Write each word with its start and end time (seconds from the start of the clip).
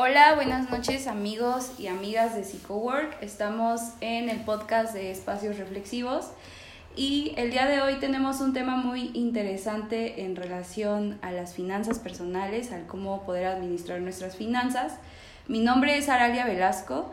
Hola, 0.00 0.36
buenas 0.36 0.70
noches 0.70 1.08
amigos 1.08 1.72
y 1.76 1.88
amigas 1.88 2.36
de 2.36 2.44
PsychoWork. 2.44 3.20
Estamos 3.20 3.80
en 4.00 4.28
el 4.28 4.38
podcast 4.44 4.94
de 4.94 5.10
Espacios 5.10 5.58
Reflexivos 5.58 6.26
y 6.94 7.32
el 7.36 7.50
día 7.50 7.66
de 7.66 7.80
hoy 7.80 7.96
tenemos 7.96 8.40
un 8.40 8.52
tema 8.52 8.76
muy 8.76 9.10
interesante 9.14 10.22
en 10.22 10.36
relación 10.36 11.18
a 11.20 11.32
las 11.32 11.52
finanzas 11.52 11.98
personales, 11.98 12.70
al 12.70 12.86
cómo 12.86 13.24
poder 13.24 13.46
administrar 13.46 14.00
nuestras 14.00 14.36
finanzas. 14.36 14.92
Mi 15.48 15.58
nombre 15.58 15.98
es 15.98 16.08
Aralia 16.08 16.46
Velasco 16.46 17.12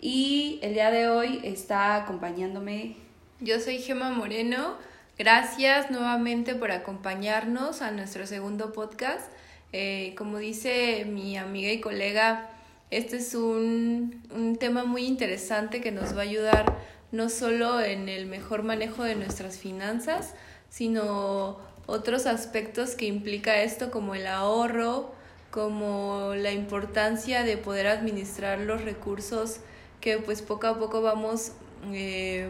y 0.00 0.58
el 0.60 0.74
día 0.74 0.90
de 0.90 1.08
hoy 1.08 1.40
está 1.44 1.94
acompañándome. 1.94 2.96
Yo 3.38 3.60
soy 3.60 3.78
Gema 3.78 4.10
Moreno. 4.10 4.74
Gracias 5.16 5.92
nuevamente 5.92 6.56
por 6.56 6.72
acompañarnos 6.72 7.80
a 7.80 7.92
nuestro 7.92 8.26
segundo 8.26 8.72
podcast. 8.72 9.30
Eh, 9.72 10.14
como 10.16 10.38
dice 10.38 11.04
mi 11.04 11.36
amiga 11.36 11.72
y 11.72 11.80
colega, 11.80 12.50
este 12.90 13.16
es 13.16 13.34
un, 13.34 14.22
un 14.34 14.56
tema 14.56 14.84
muy 14.84 15.06
interesante 15.06 15.80
que 15.80 15.90
nos 15.90 16.14
va 16.14 16.20
a 16.20 16.24
ayudar 16.24 16.76
no 17.12 17.28
solo 17.28 17.80
en 17.80 18.08
el 18.08 18.26
mejor 18.26 18.62
manejo 18.62 19.04
de 19.04 19.14
nuestras 19.14 19.58
finanzas, 19.58 20.34
sino 20.68 21.58
otros 21.86 22.26
aspectos 22.26 22.96
que 22.96 23.06
implica 23.06 23.62
esto 23.62 23.90
como 23.90 24.14
el 24.14 24.26
ahorro, 24.26 25.12
como 25.50 26.32
la 26.34 26.50
importancia 26.50 27.44
de 27.44 27.56
poder 27.56 27.86
administrar 27.86 28.58
los 28.58 28.82
recursos 28.82 29.60
que 30.00 30.18
pues 30.18 30.42
poco 30.42 30.66
a 30.66 30.78
poco 30.78 31.00
vamos 31.00 31.52
eh, 31.92 32.48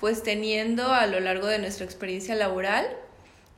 pues 0.00 0.24
teniendo 0.24 0.92
a 0.92 1.06
lo 1.06 1.20
largo 1.20 1.46
de 1.46 1.60
nuestra 1.60 1.84
experiencia 1.84 2.34
laboral. 2.34 2.86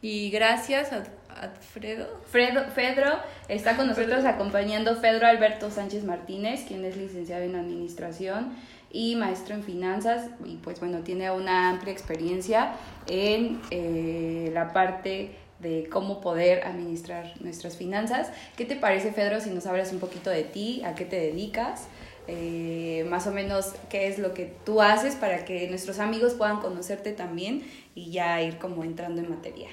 Y 0.02 0.28
gracias 0.30 0.92
a 0.92 1.04
Alfredo. 1.40 2.06
Fredo, 2.30 2.64
Fedro 2.74 3.18
está 3.48 3.76
con 3.76 3.86
nosotros 3.86 4.24
acompañando 4.24 4.96
Fedro 4.96 5.26
Alberto 5.26 5.70
Sánchez 5.70 6.04
Martínez, 6.04 6.64
quien 6.66 6.84
es 6.84 6.96
licenciado 6.96 7.42
en 7.42 7.56
Administración 7.56 8.54
y 8.90 9.16
maestro 9.16 9.54
en 9.54 9.64
Finanzas 9.64 10.30
y 10.44 10.56
pues 10.56 10.78
bueno, 10.80 11.00
tiene 11.00 11.30
una 11.30 11.70
amplia 11.70 11.92
experiencia 11.92 12.74
en 13.08 13.60
eh, 13.70 14.50
la 14.54 14.72
parte 14.72 15.32
de 15.58 15.88
cómo 15.90 16.20
poder 16.20 16.64
administrar 16.64 17.32
nuestras 17.40 17.76
finanzas. 17.76 18.30
¿Qué 18.56 18.64
te 18.64 18.76
parece, 18.76 19.12
Fedro, 19.12 19.40
si 19.40 19.50
nos 19.50 19.66
hablas 19.66 19.92
un 19.92 19.98
poquito 19.98 20.30
de 20.30 20.44
ti, 20.44 20.82
a 20.84 20.94
qué 20.94 21.04
te 21.04 21.16
dedicas? 21.16 21.88
Eh, 22.26 23.06
más 23.10 23.26
o 23.26 23.32
menos 23.32 23.74
qué 23.90 24.08
es 24.08 24.18
lo 24.18 24.32
que 24.32 24.50
tú 24.64 24.80
haces 24.80 25.14
para 25.14 25.44
que 25.44 25.68
nuestros 25.68 25.98
amigos 25.98 26.34
puedan 26.34 26.60
conocerte 26.60 27.12
también 27.12 27.64
y 27.94 28.10
ya 28.12 28.40
ir 28.40 28.58
como 28.58 28.84
entrando 28.84 29.20
en 29.20 29.28
materia. 29.28 29.68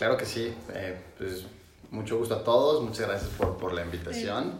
Claro 0.00 0.16
que 0.16 0.24
sí, 0.24 0.50
eh, 0.72 0.98
pues 1.18 1.44
mucho 1.90 2.16
gusto 2.16 2.34
a 2.34 2.42
todos, 2.42 2.82
muchas 2.82 3.06
gracias 3.06 3.30
por, 3.32 3.58
por 3.58 3.74
la 3.74 3.84
invitación. 3.84 4.58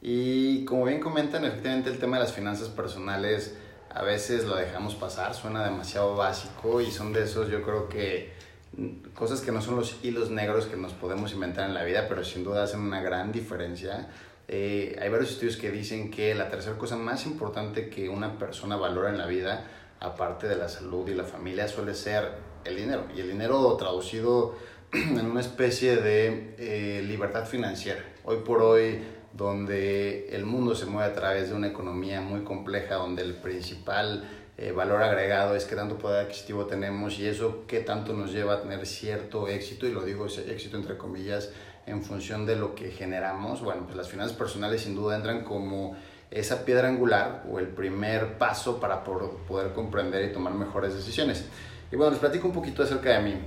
Y 0.00 0.64
como 0.64 0.86
bien 0.86 0.98
comentan, 0.98 1.44
efectivamente 1.44 1.88
el 1.88 2.00
tema 2.00 2.16
de 2.16 2.24
las 2.24 2.32
finanzas 2.32 2.66
personales 2.66 3.54
a 3.90 4.02
veces 4.02 4.44
lo 4.44 4.56
dejamos 4.56 4.96
pasar, 4.96 5.34
suena 5.34 5.62
demasiado 5.64 6.16
básico 6.16 6.80
y 6.80 6.90
son 6.90 7.12
de 7.12 7.22
esos 7.22 7.48
yo 7.48 7.62
creo 7.62 7.88
que 7.88 8.32
mm, 8.76 9.10
cosas 9.14 9.40
que 9.40 9.52
no 9.52 9.62
son 9.62 9.76
los 9.76 10.02
hilos 10.02 10.30
negros 10.30 10.66
que 10.66 10.76
nos 10.76 10.94
podemos 10.94 11.32
inventar 11.32 11.68
en 11.68 11.74
la 11.74 11.84
vida, 11.84 12.06
pero 12.08 12.24
sin 12.24 12.42
duda 12.42 12.64
hacen 12.64 12.80
una 12.80 13.00
gran 13.00 13.30
diferencia. 13.30 14.08
Eh, 14.48 14.98
hay 15.00 15.08
varios 15.10 15.30
estudios 15.30 15.56
que 15.58 15.70
dicen 15.70 16.10
que 16.10 16.34
la 16.34 16.50
tercera 16.50 16.76
cosa 16.76 16.96
más 16.96 17.24
importante 17.24 17.88
que 17.88 18.08
una 18.08 18.36
persona 18.36 18.74
valora 18.74 19.10
en 19.10 19.18
la 19.18 19.26
vida, 19.26 19.64
aparte 20.00 20.48
de 20.48 20.56
la 20.56 20.68
salud 20.68 21.08
y 21.08 21.14
la 21.14 21.22
familia, 21.22 21.68
suele 21.68 21.94
ser 21.94 22.32
el 22.64 22.76
dinero. 22.76 23.04
Y 23.14 23.20
el 23.20 23.28
dinero 23.28 23.76
traducido 23.76 24.56
en 25.18 25.24
una 25.24 25.40
especie 25.40 25.96
de 25.96 26.54
eh, 26.58 27.02
libertad 27.02 27.46
financiera. 27.46 28.04
Hoy 28.24 28.40
por 28.44 28.60
hoy, 28.60 28.98
donde 29.32 30.28
el 30.36 30.44
mundo 30.44 30.74
se 30.74 30.84
mueve 30.84 31.10
a 31.10 31.14
través 31.14 31.48
de 31.48 31.54
una 31.54 31.68
economía 31.68 32.20
muy 32.20 32.42
compleja, 32.42 32.96
donde 32.96 33.22
el 33.22 33.32
principal 33.36 34.28
eh, 34.58 34.70
valor 34.72 35.02
agregado 35.02 35.56
es 35.56 35.64
qué 35.64 35.76
tanto 35.76 35.96
poder 35.96 36.26
adquisitivo 36.26 36.66
tenemos 36.66 37.18
y 37.18 37.26
eso 37.26 37.64
qué 37.66 37.80
tanto 37.80 38.12
nos 38.12 38.32
lleva 38.32 38.52
a 38.52 38.60
tener 38.60 38.84
cierto 38.84 39.48
éxito, 39.48 39.86
y 39.86 39.92
lo 39.92 40.04
digo 40.04 40.26
éxito 40.26 40.76
entre 40.76 40.98
comillas, 40.98 41.48
en 41.86 42.02
función 42.02 42.44
de 42.44 42.56
lo 42.56 42.74
que 42.74 42.90
generamos. 42.90 43.62
Bueno, 43.62 43.84
pues 43.84 43.96
las 43.96 44.10
finanzas 44.10 44.36
personales 44.36 44.82
sin 44.82 44.94
duda 44.94 45.16
entran 45.16 45.42
como 45.42 45.96
esa 46.30 46.66
piedra 46.66 46.88
angular 46.88 47.44
o 47.50 47.58
el 47.58 47.68
primer 47.68 48.36
paso 48.36 48.78
para 48.78 49.02
poder 49.02 49.72
comprender 49.72 50.28
y 50.28 50.34
tomar 50.34 50.52
mejores 50.52 50.94
decisiones. 50.94 51.46
Y 51.90 51.96
bueno, 51.96 52.10
les 52.10 52.20
platico 52.20 52.46
un 52.46 52.52
poquito 52.52 52.82
acerca 52.82 53.08
de 53.16 53.20
mí. 53.20 53.40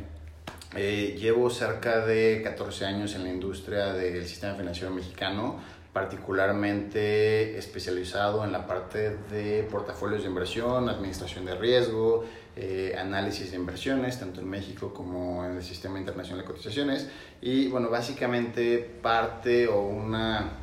Eh, 0.78 1.16
llevo 1.18 1.50
cerca 1.50 2.06
de 2.06 2.42
14 2.44 2.86
años 2.86 3.16
en 3.16 3.24
la 3.24 3.30
industria 3.30 3.94
del 3.94 4.26
sistema 4.26 4.56
financiero 4.56 4.92
mexicano, 4.92 5.56
particularmente 5.94 7.58
especializado 7.58 8.44
en 8.44 8.52
la 8.52 8.68
parte 8.68 9.16
de 9.32 9.66
portafolios 9.72 10.24
de 10.24 10.28
inversión, 10.28 10.90
administración 10.90 11.46
de 11.46 11.56
riesgo, 11.56 12.26
eh, 12.58 12.94
análisis 13.00 13.52
de 13.52 13.58
inversiones, 13.58 14.20
tanto 14.20 14.42
en 14.42 14.50
México 14.50 14.94
como 14.94 15.46
en 15.46 15.56
el 15.56 15.64
sistema 15.64 15.98
internacional 15.98 16.42
de 16.42 16.48
cotizaciones. 16.52 17.10
Y 17.42 17.70
bueno, 17.70 17.90
básicamente 17.90 18.80
parte 19.02 19.70
o 19.70 19.80
una, 19.80 20.58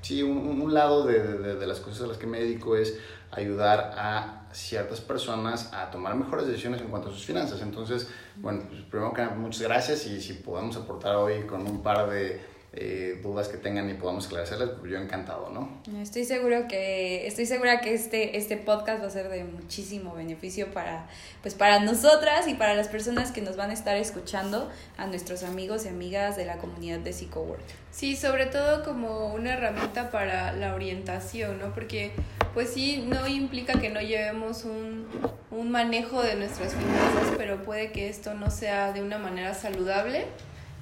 sí, 0.00 0.22
un, 0.22 0.60
un 0.60 0.72
lado 0.72 1.04
de, 1.04 1.20
de, 1.38 1.56
de 1.56 1.66
las 1.66 1.80
cosas 1.80 2.02
a 2.02 2.06
las 2.06 2.18
que 2.18 2.28
me 2.28 2.38
dedico 2.38 2.76
es 2.76 3.00
ayudar 3.30 3.94
a 3.96 4.46
ciertas 4.52 5.00
personas 5.00 5.72
a 5.72 5.90
tomar 5.90 6.14
mejores 6.14 6.46
decisiones 6.46 6.80
en 6.80 6.88
cuanto 6.88 7.08
a 7.08 7.12
sus 7.12 7.24
finanzas. 7.24 7.60
Entonces, 7.60 8.08
bueno, 8.36 8.62
pues 8.68 8.82
primero 8.82 9.12
que 9.12 9.22
nada, 9.22 9.34
muchas 9.34 9.62
gracias 9.62 10.06
y 10.06 10.20
si 10.20 10.34
podemos 10.34 10.76
aportar 10.76 11.16
hoy 11.16 11.46
con 11.46 11.62
un 11.62 11.82
par 11.82 12.08
de 12.10 12.40
eh, 12.78 13.18
dudas 13.22 13.48
que 13.48 13.56
tengan 13.56 13.88
y 13.88 13.94
podamos 13.94 14.24
esclarecerlas, 14.24 14.70
pues 14.78 14.90
yo 14.92 14.98
encantado, 14.98 15.50
¿no? 15.50 15.80
Estoy 16.00 16.24
seguro 16.24 16.68
que 16.68 17.26
estoy 17.26 17.46
segura 17.46 17.80
que 17.80 17.94
este 17.94 18.36
este 18.36 18.58
podcast 18.58 19.02
va 19.02 19.06
a 19.06 19.10
ser 19.10 19.30
de 19.30 19.44
muchísimo 19.44 20.14
beneficio 20.14 20.70
para 20.72 21.08
pues 21.40 21.54
para 21.54 21.80
nosotras 21.80 22.46
y 22.48 22.54
para 22.54 22.74
las 22.74 22.88
personas 22.88 23.32
que 23.32 23.40
nos 23.40 23.56
van 23.56 23.70
a 23.70 23.72
estar 23.72 23.96
escuchando, 23.96 24.70
a 24.98 25.06
nuestros 25.06 25.42
amigos 25.42 25.86
y 25.86 25.88
amigas 25.88 26.36
de 26.36 26.44
la 26.44 26.58
comunidad 26.58 26.98
de 26.98 27.12
PsychoWork. 27.12 27.62
Sí, 27.90 28.14
sobre 28.14 28.44
todo 28.44 28.84
como 28.84 29.32
una 29.32 29.54
herramienta 29.54 30.10
para 30.10 30.52
la 30.52 30.74
orientación, 30.74 31.58
¿no? 31.58 31.72
Porque 31.72 32.12
pues 32.52 32.70
sí, 32.70 33.04
no 33.08 33.26
implica 33.26 33.80
que 33.80 33.88
no 33.88 34.00
llevemos 34.00 34.64
un, 34.64 35.06
un 35.50 35.70
manejo 35.70 36.22
de 36.22 36.34
nuestras 36.36 36.74
finanzas, 36.74 37.34
pero 37.38 37.62
puede 37.62 37.92
que 37.92 38.08
esto 38.10 38.34
no 38.34 38.50
sea 38.50 38.92
de 38.92 39.02
una 39.02 39.16
manera 39.18 39.54
saludable. 39.54 40.26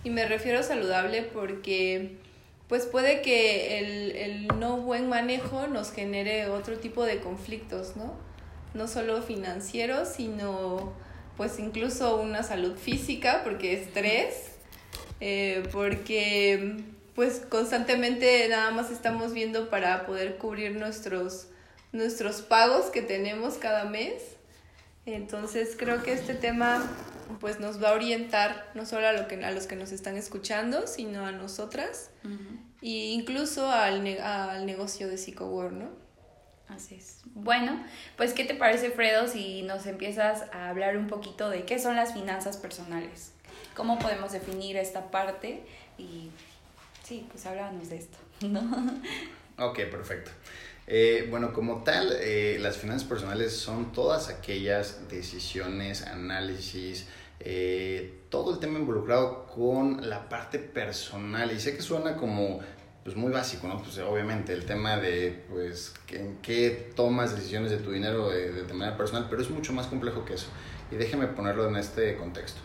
Y 0.04 0.10
me 0.10 0.26
refiero 0.26 0.62
saludable 0.62 1.22
porque 1.22 2.18
pues 2.68 2.86
puede 2.86 3.22
que 3.22 3.78
el, 3.78 4.16
el 4.16 4.46
no 4.60 4.78
buen 4.78 5.08
manejo 5.08 5.66
nos 5.66 5.92
genere 5.92 6.48
otro 6.48 6.78
tipo 6.78 7.04
de 7.04 7.18
conflictos, 7.18 7.96
¿no? 7.96 8.14
No 8.74 8.88
solo 8.88 9.22
financieros, 9.22 10.08
sino 10.08 10.92
pues 11.36 11.58
incluso 11.58 12.16
una 12.16 12.42
salud 12.42 12.76
física, 12.76 13.42
porque 13.44 13.74
estrés, 13.74 14.52
eh, 15.20 15.62
porque 15.72 16.76
pues 17.14 17.40
constantemente 17.48 18.46
nada 18.48 18.70
más 18.70 18.90
estamos 18.90 19.32
viendo 19.32 19.70
para 19.70 20.06
poder 20.06 20.36
cubrir 20.36 20.76
nuestros 20.76 21.48
nuestros 21.92 22.42
pagos 22.42 22.86
que 22.86 23.02
tenemos 23.02 23.54
cada 23.54 23.84
mes. 23.84 24.33
Entonces 25.06 25.76
creo 25.78 26.02
que 26.02 26.12
este 26.12 26.34
tema 26.34 26.90
pues 27.40 27.60
nos 27.60 27.82
va 27.82 27.90
a 27.90 27.92
orientar 27.92 28.70
no 28.74 28.86
solo 28.86 29.08
a, 29.08 29.12
lo 29.12 29.28
que, 29.28 29.42
a 29.44 29.50
los 29.50 29.66
que 29.66 29.76
nos 29.76 29.92
están 29.92 30.16
escuchando, 30.16 30.86
sino 30.86 31.26
a 31.26 31.32
nosotras 31.32 32.10
uh 32.24 32.28
-huh. 32.28 32.58
e 32.82 33.12
incluso 33.12 33.70
al, 33.70 34.02
ne 34.02 34.20
al 34.20 34.66
negocio 34.66 35.08
de 35.08 35.16
PsychoWorld, 35.16 35.78
¿no? 35.78 36.04
Así 36.68 36.94
es. 36.94 37.20
Bueno, 37.34 37.84
pues 38.16 38.32
¿qué 38.32 38.44
te 38.44 38.54
parece, 38.54 38.90
Fredo, 38.90 39.28
si 39.28 39.62
nos 39.62 39.86
empiezas 39.86 40.44
a 40.52 40.70
hablar 40.70 40.96
un 40.96 41.08
poquito 41.08 41.50
de 41.50 41.64
qué 41.64 41.78
son 41.78 41.96
las 41.96 42.14
finanzas 42.14 42.56
personales? 42.56 43.32
¿Cómo 43.76 43.98
podemos 43.98 44.32
definir 44.32 44.76
esta 44.76 45.10
parte? 45.10 45.62
Y 45.98 46.30
sí, 47.02 47.26
pues 47.30 47.44
háblanos 47.46 47.90
de 47.90 47.96
esto, 47.96 48.18
¿no? 48.40 48.60
Ok, 49.58 49.76
perfecto. 49.90 50.30
Eh, 50.86 51.26
bueno, 51.30 51.52
como 51.52 51.82
tal, 51.82 52.12
eh, 52.20 52.58
las 52.60 52.76
finanzas 52.76 53.08
personales 53.08 53.52
son 53.52 53.92
todas 53.92 54.28
aquellas 54.28 55.08
decisiones, 55.08 56.02
análisis, 56.02 57.06
eh, 57.40 58.20
todo 58.28 58.52
el 58.52 58.60
tema 58.60 58.78
involucrado 58.78 59.46
con 59.46 60.08
la 60.08 60.28
parte 60.28 60.58
personal. 60.58 61.52
Y 61.52 61.60
sé 61.60 61.74
que 61.74 61.82
suena 61.82 62.16
como 62.16 62.60
pues 63.02 63.16
muy 63.16 63.30
básico, 63.30 63.68
¿no? 63.68 63.82
Pues 63.82 63.98
obviamente 63.98 64.54
el 64.54 64.64
tema 64.64 64.96
de, 64.96 65.44
pues, 65.50 65.92
en 66.10 66.38
qué 66.40 66.90
tomas 66.96 67.36
decisiones 67.36 67.70
de 67.70 67.76
tu 67.76 67.90
dinero 67.90 68.30
de, 68.30 68.50
de, 68.50 68.72
manera 68.72 68.96
personal, 68.96 69.26
pero 69.28 69.42
es 69.42 69.50
mucho 69.50 69.74
más 69.74 69.86
complejo 69.88 70.24
que 70.24 70.34
eso. 70.34 70.46
Y 70.90 70.96
déjeme 70.96 71.26
ponerlo 71.26 71.68
en 71.68 71.76
este 71.76 72.16
contexto. 72.16 72.60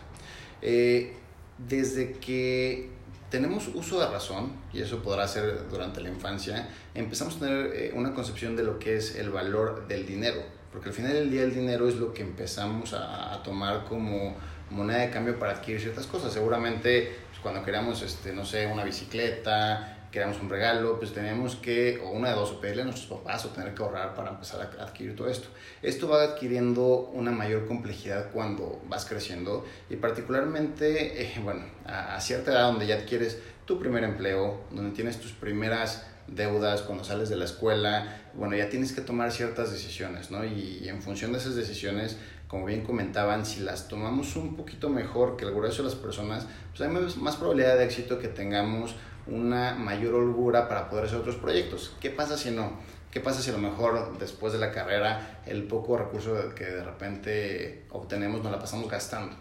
Desde 1.68 2.12
que 2.12 2.88
tenemos 3.30 3.68
uso 3.74 4.00
de 4.00 4.08
razón, 4.08 4.52
y 4.72 4.80
eso 4.80 5.02
podrá 5.02 5.26
ser 5.26 5.68
durante 5.70 6.00
la 6.00 6.08
infancia, 6.08 6.68
empezamos 6.94 7.36
a 7.36 7.38
tener 7.40 7.66
eh, 7.74 7.92
una 7.94 8.12
concepción 8.14 8.56
de 8.56 8.64
lo 8.64 8.78
que 8.78 8.96
es 8.96 9.14
el 9.16 9.30
valor 9.30 9.86
del 9.88 10.06
dinero, 10.06 10.42
porque 10.72 10.88
al 10.90 10.94
final 10.94 11.12
del 11.12 11.30
día 11.30 11.42
el 11.42 11.54
dinero 11.54 11.88
es 11.88 11.96
lo 11.96 12.12
que 12.12 12.22
empezamos 12.22 12.92
a, 12.92 13.34
a 13.34 13.42
tomar 13.42 13.84
como 13.84 14.36
moneda 14.70 14.98
de 14.98 15.10
cambio 15.10 15.38
para 15.38 15.52
adquirir 15.52 15.80
ciertas 15.80 16.06
cosas. 16.06 16.32
Seguramente 16.32 17.12
cuando 17.42 17.64
queríamos, 17.64 18.02
este, 18.02 18.32
no 18.32 18.44
sé, 18.44 18.66
una 18.66 18.84
bicicleta, 18.84 19.96
queremos 20.10 20.40
un 20.40 20.50
regalo, 20.50 20.98
pues 20.98 21.12
tenemos 21.12 21.56
que, 21.56 22.00
o 22.04 22.10
una 22.10 22.30
de 22.30 22.34
dos, 22.34 22.50
o 22.50 22.60
pedirle 22.60 22.82
a 22.82 22.84
nuestros 22.84 23.18
papás 23.18 23.44
o 23.44 23.50
tener 23.50 23.74
que 23.74 23.82
ahorrar 23.82 24.14
para 24.14 24.30
empezar 24.30 24.60
a 24.60 24.82
adquirir 24.82 25.14
todo 25.14 25.28
esto. 25.28 25.48
Esto 25.82 26.08
va 26.08 26.22
adquiriendo 26.22 27.10
una 27.12 27.30
mayor 27.30 27.66
complejidad 27.66 28.30
cuando 28.32 28.80
vas 28.88 29.04
creciendo 29.04 29.64
y 29.88 29.96
particularmente, 29.96 31.22
eh, 31.22 31.40
bueno, 31.42 31.62
a, 31.86 32.16
a 32.16 32.20
cierta 32.20 32.52
edad 32.52 32.66
donde 32.66 32.86
ya 32.86 32.96
adquieres 32.96 33.38
tu 33.64 33.78
primer 33.78 34.02
empleo, 34.02 34.64
donde 34.70 34.90
tienes 34.90 35.20
tus 35.20 35.32
primeras 35.32 36.04
deudas, 36.34 36.82
cuando 36.82 37.04
sales 37.04 37.28
de 37.28 37.36
la 37.36 37.44
escuela, 37.44 38.20
bueno, 38.34 38.56
ya 38.56 38.68
tienes 38.68 38.92
que 38.92 39.00
tomar 39.00 39.32
ciertas 39.32 39.72
decisiones, 39.72 40.30
¿no? 40.30 40.44
Y, 40.44 40.88
en 40.88 41.02
función 41.02 41.32
de 41.32 41.38
esas 41.38 41.56
decisiones, 41.56 42.16
como 42.50 42.66
bien 42.66 42.82
comentaban, 42.82 43.46
si 43.46 43.60
las 43.60 43.86
tomamos 43.86 44.34
un 44.34 44.56
poquito 44.56 44.88
mejor 44.88 45.36
que 45.36 45.44
el 45.44 45.54
grueso 45.54 45.84
de 45.84 45.90
las 45.90 45.94
personas, 45.96 46.48
pues 46.76 46.80
hay 46.80 46.88
más 47.22 47.36
probabilidad 47.36 47.78
de 47.78 47.84
éxito 47.84 48.18
que 48.18 48.26
tengamos 48.26 48.96
una 49.28 49.74
mayor 49.76 50.14
holgura 50.14 50.66
para 50.66 50.90
poder 50.90 51.04
hacer 51.04 51.18
otros 51.18 51.36
proyectos. 51.36 51.94
¿Qué 52.00 52.10
pasa 52.10 52.36
si 52.36 52.50
no? 52.50 52.72
¿Qué 53.12 53.20
pasa 53.20 53.40
si 53.40 53.50
a 53.50 53.52
lo 53.52 53.60
mejor 53.60 54.18
después 54.18 54.52
de 54.52 54.58
la 54.58 54.72
carrera 54.72 55.42
el 55.46 55.62
poco 55.62 55.96
recurso 55.96 56.52
que 56.56 56.64
de 56.64 56.82
repente 56.82 57.84
obtenemos 57.90 58.42
nos 58.42 58.50
la 58.50 58.58
pasamos 58.58 58.90
gastando? 58.90 59.36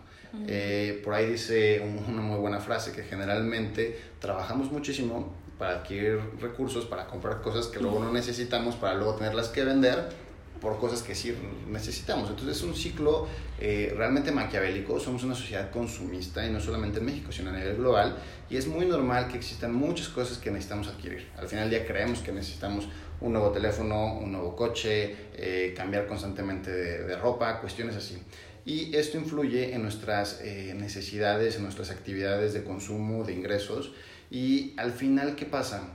Eh, 0.45 1.01
por 1.03 1.15
ahí 1.15 1.31
dice 1.31 1.81
una 2.07 2.21
muy 2.21 2.38
buena 2.38 2.59
frase 2.59 2.91
que 2.91 3.01
generalmente 3.01 4.00
trabajamos 4.19 4.71
muchísimo 4.71 5.33
para 5.57 5.79
adquirir 5.79 6.19
recursos, 6.39 6.85
para 6.85 7.07
comprar 7.07 7.41
cosas 7.41 7.65
que 7.65 7.79
luego 7.79 8.00
no 8.00 8.11
necesitamos, 8.11 8.75
para 8.75 8.94
luego 8.94 9.15
tenerlas 9.15 9.47
que 9.47 9.63
vender 9.63 10.28
por 10.61 10.79
cosas 10.79 11.01
que 11.01 11.15
sí 11.15 11.35
necesitamos. 11.67 12.29
Entonces 12.29 12.57
es 12.57 12.63
un 12.63 12.75
ciclo 12.75 13.27
eh, 13.59 13.94
realmente 13.95 14.31
maquiavélico, 14.31 15.00
somos 15.00 15.23
una 15.23 15.35
sociedad 15.35 15.71
consumista 15.71 16.45
y 16.45 16.51
no 16.51 16.59
solamente 16.59 17.00
en 17.00 17.06
México, 17.06 17.31
sino 17.31 17.50
a 17.50 17.53
nivel 17.53 17.77
global, 17.77 18.17
y 18.50 18.57
es 18.57 18.67
muy 18.67 18.85
normal 18.85 19.27
que 19.27 19.38
existan 19.38 19.73
muchas 19.73 20.09
cosas 20.09 20.38
que 20.38 20.51
necesitamos 20.51 20.88
adquirir. 20.88 21.27
Al 21.38 21.47
final 21.47 21.69
del 21.69 21.79
día 21.79 21.88
creemos 21.88 22.19
que 22.19 22.31
necesitamos 22.31 22.88
un 23.21 23.33
nuevo 23.33 23.51
teléfono, 23.51 24.15
un 24.15 24.31
nuevo 24.31 24.56
coche, 24.56 25.15
eh, 25.33 25.73
cambiar 25.75 26.07
constantemente 26.07 26.71
de, 26.71 27.15
ropa, 27.17 27.59
cuestiones 27.59 27.95
así. 27.95 28.17
Y 28.65 28.95
esto 28.95 29.17
influye 29.17 29.73
en 29.73 29.81
nuestras 29.81 30.41
eh, 30.41 30.73
necesidades, 30.75 31.56
en 31.56 31.63
nuestras 31.63 31.91
actividades 31.91 32.53
de 32.53 32.63
consumo, 32.63 33.23
de 33.23 33.33
ingresos, 33.33 33.94
y 34.31 34.73
al 34.77 34.91
final, 34.91 35.35
¿qué 35.35 35.45
pasa? 35.45 35.89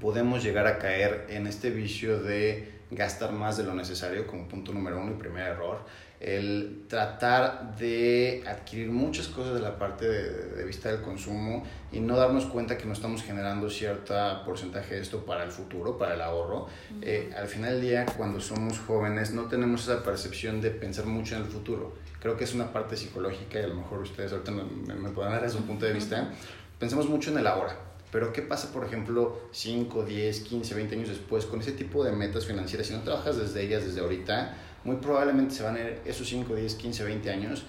Podemos 0.00 0.42
llegar 0.42 0.66
a 0.66 0.78
caer 0.78 1.26
en 1.28 1.46
este 1.46 1.70
vicio 1.70 2.20
de 2.20 2.81
gastar 2.94 3.32
más 3.32 3.56
de 3.56 3.64
lo 3.64 3.74
necesario 3.74 4.26
como 4.26 4.48
punto 4.48 4.72
número 4.72 5.00
uno 5.00 5.12
y 5.12 5.14
primer 5.14 5.46
error. 5.46 5.84
El 6.20 6.84
tratar 6.88 7.76
de 7.76 8.44
adquirir 8.46 8.90
muchas 8.90 9.26
cosas 9.26 9.54
de 9.54 9.60
la 9.60 9.76
parte 9.76 10.08
de, 10.08 10.64
vista 10.64 10.88
del 10.88 11.02
consumo 11.02 11.64
y 11.90 11.98
no 11.98 12.16
darnos 12.16 12.46
cuenta 12.46 12.78
que 12.78 12.86
no 12.86 12.92
estamos 12.92 13.24
generando 13.24 13.68
cierto 13.68 14.14
porcentaje 14.44 14.94
de 14.94 15.00
esto 15.00 15.26
para 15.26 15.42
el 15.42 15.50
futuro, 15.50 15.98
para 15.98 16.14
el 16.14 16.20
ahorro. 16.20 16.68
Eh, 17.00 17.32
al 17.36 17.48
final 17.48 17.72
del 17.72 17.80
día, 17.82 18.06
cuando 18.16 18.40
somos 18.40 18.78
jóvenes, 18.78 19.32
no 19.32 19.46
tenemos 19.46 19.82
esa 19.88 20.04
percepción 20.04 20.60
de 20.60 20.70
pensar 20.70 21.06
mucho 21.06 21.34
en 21.34 21.42
el 21.42 21.48
futuro. 21.48 21.94
Creo 22.20 22.36
que 22.36 22.44
es 22.44 22.54
una 22.54 22.72
parte 22.72 22.96
psicológica 22.96 23.58
y 23.58 23.64
a 23.64 23.66
lo 23.68 23.74
mejor 23.74 23.98
ustedes 23.98 24.30
ahorita 24.30 24.52
me, 24.52 24.94
me 24.94 25.10
puedan 25.10 25.32
dar 25.32 25.50
su 25.50 25.64
punto 25.66 25.86
de 25.86 25.92
vista 25.92 26.30
pensamos 26.82 27.08
mucho 27.08 27.30
en 27.30 27.38
el 27.38 27.46
ahora. 27.46 27.91
Pero 28.12 28.30
¿qué 28.30 28.42
pasa, 28.42 28.70
por 28.72 28.84
ejemplo, 28.84 29.40
5, 29.52 30.04
10, 30.04 30.40
15, 30.40 30.74
20 30.74 30.94
años 30.96 31.08
después 31.08 31.46
con 31.46 31.60
ese 31.60 31.72
tipo 31.72 32.04
de 32.04 32.12
metas 32.12 32.44
financieras? 32.44 32.86
Si 32.86 32.92
no 32.92 33.00
trabajas 33.00 33.38
desde 33.38 33.62
ellas, 33.62 33.86
desde 33.86 34.00
ahorita, 34.00 34.54
muy 34.84 34.96
probablemente 34.96 35.54
se 35.54 35.62
van 35.62 35.76
a 35.76 35.80
ir 35.80 36.00
esos 36.04 36.28
5, 36.28 36.54
10, 36.54 36.74
15, 36.74 37.04
20 37.04 37.30
años 37.30 37.64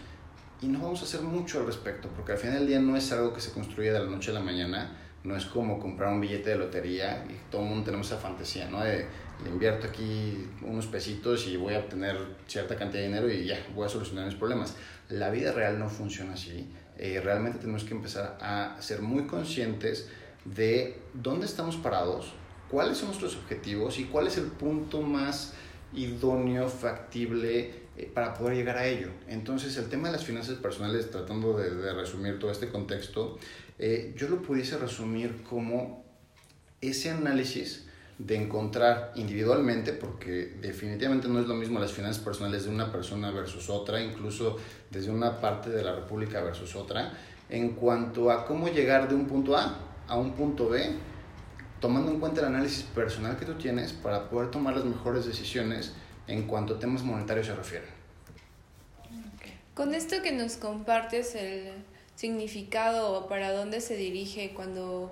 y 0.61 0.67
no 0.67 0.79
vamos 0.79 1.01
a 1.01 1.05
hacer 1.05 1.21
mucho 1.21 1.61
al 1.61 1.65
respecto, 1.65 2.09
porque 2.13 2.33
al 2.33 2.37
final 2.37 2.59
del 2.59 2.67
día 2.67 2.79
no 2.79 2.97
es 2.97 3.09
algo 3.13 3.33
que 3.33 3.39
se 3.39 3.51
construye 3.51 3.93
de 3.93 3.99
la 3.99 4.05
noche 4.05 4.31
a 4.31 4.33
la 4.33 4.41
mañana, 4.41 4.91
no 5.23 5.37
es 5.37 5.45
como 5.45 5.79
comprar 5.79 6.11
un 6.11 6.19
billete 6.19 6.49
de 6.49 6.57
lotería 6.57 7.25
y 7.29 7.49
todo 7.49 7.61
el 7.61 7.69
mundo 7.69 7.85
tenemos 7.85 8.07
esa 8.07 8.17
fantasía, 8.17 8.69
¿no? 8.69 8.83
De, 8.83 9.05
le 9.45 9.49
invierto 9.49 9.87
aquí 9.87 10.45
unos 10.61 10.87
pesitos 10.87 11.47
y 11.47 11.55
voy 11.55 11.73
a 11.75 11.79
obtener 11.79 12.17
cierta 12.47 12.75
cantidad 12.75 13.01
de 13.01 13.07
dinero 13.07 13.31
y 13.31 13.45
ya, 13.45 13.57
voy 13.73 13.85
a 13.85 13.89
solucionar 13.89 14.25
mis 14.25 14.35
problemas. 14.35 14.75
La 15.09 15.29
vida 15.31 15.53
real 15.53 15.79
no 15.79 15.89
funciona 15.89 16.33
así 16.33 16.69
eh, 16.97 17.19
realmente 17.23 17.57
tenemos 17.57 17.83
que 17.83 17.93
empezar 17.93 18.37
a 18.39 18.77
ser 18.79 19.01
muy 19.01 19.25
conscientes 19.25 20.09
de 20.45 20.99
dónde 21.13 21.45
estamos 21.45 21.77
parados, 21.77 22.33
cuáles 22.69 22.97
son 22.97 23.09
nuestros 23.09 23.35
objetivos 23.35 23.99
y 23.99 24.05
cuál 24.05 24.27
es 24.27 24.37
el 24.37 24.47
punto 24.47 25.01
más 25.01 25.53
idóneo, 25.93 26.67
factible 26.69 27.83
eh, 27.95 28.11
para 28.13 28.33
poder 28.33 28.55
llegar 28.55 28.77
a 28.77 28.87
ello. 28.87 29.09
Entonces, 29.27 29.77
el 29.77 29.89
tema 29.89 30.07
de 30.07 30.13
las 30.13 30.25
finanzas 30.25 30.55
personales, 30.57 31.11
tratando 31.11 31.57
de, 31.57 31.93
resumir 31.93 32.39
todo 32.39 32.51
este 32.51 32.69
contexto, 32.69 33.37
eh, 33.77 34.13
yo 34.17 34.27
lo 34.27 34.41
pudiese 34.41 34.77
resumir 34.77 35.43
como 35.43 36.03
ese 36.81 37.11
análisis 37.11 37.85
de 38.17 38.35
encontrar 38.35 39.11
individualmente, 39.15 39.93
porque 39.93 40.57
definitivamente 40.61 41.27
no 41.27 41.39
es 41.39 41.47
lo 41.47 41.55
mismo 41.55 41.79
las 41.79 41.91
finanzas 41.91 42.23
personales 42.23 42.65
de 42.65 42.69
una 42.69 42.91
persona 42.91 43.31
versus 43.31 43.69
otra, 43.69 44.01
incluso 44.01 44.57
desde 44.91 45.11
una 45.11 45.39
parte 45.39 45.69
de 45.69 45.83
la 45.83 45.95
República 45.95 46.41
versus 46.41 46.75
otra, 46.75 47.13
en 47.49 47.69
cuanto 47.69 48.31
a 48.31 48.45
cómo 48.45 48.67
llegar 48.67 49.07
de 49.09 49.15
un 49.15 49.27
punto 49.27 49.57
A 49.57 49.92
a 50.13 50.17
un 50.17 50.33
punto 50.33 50.69
B, 50.69 50.91
tomando 51.79 52.11
en 52.11 52.19
cuenta 52.19 52.41
el 52.41 52.47
análisis 52.47 52.83
personal 52.83 53.37
que 53.37 53.45
tú 53.45 53.55
tienes 53.55 53.93
para 53.93 54.29
poder 54.29 54.51
tomar 54.51 54.75
las 54.75 54.85
mejores 54.85 55.25
decisiones 55.25 55.93
en 56.27 56.47
cuanto 56.47 56.75
a 56.75 56.79
temas 56.79 57.03
monetarios 57.03 57.47
se 57.47 57.55
refieren. 57.55 57.89
Con 59.73 59.93
esto 59.93 60.21
que 60.21 60.31
nos 60.31 60.55
compartes 60.55 61.35
el 61.35 61.73
significado 62.15 63.11
o 63.11 63.27
para 63.27 63.51
dónde 63.51 63.81
se 63.81 63.95
dirige 63.95 64.53
cuando 64.53 65.11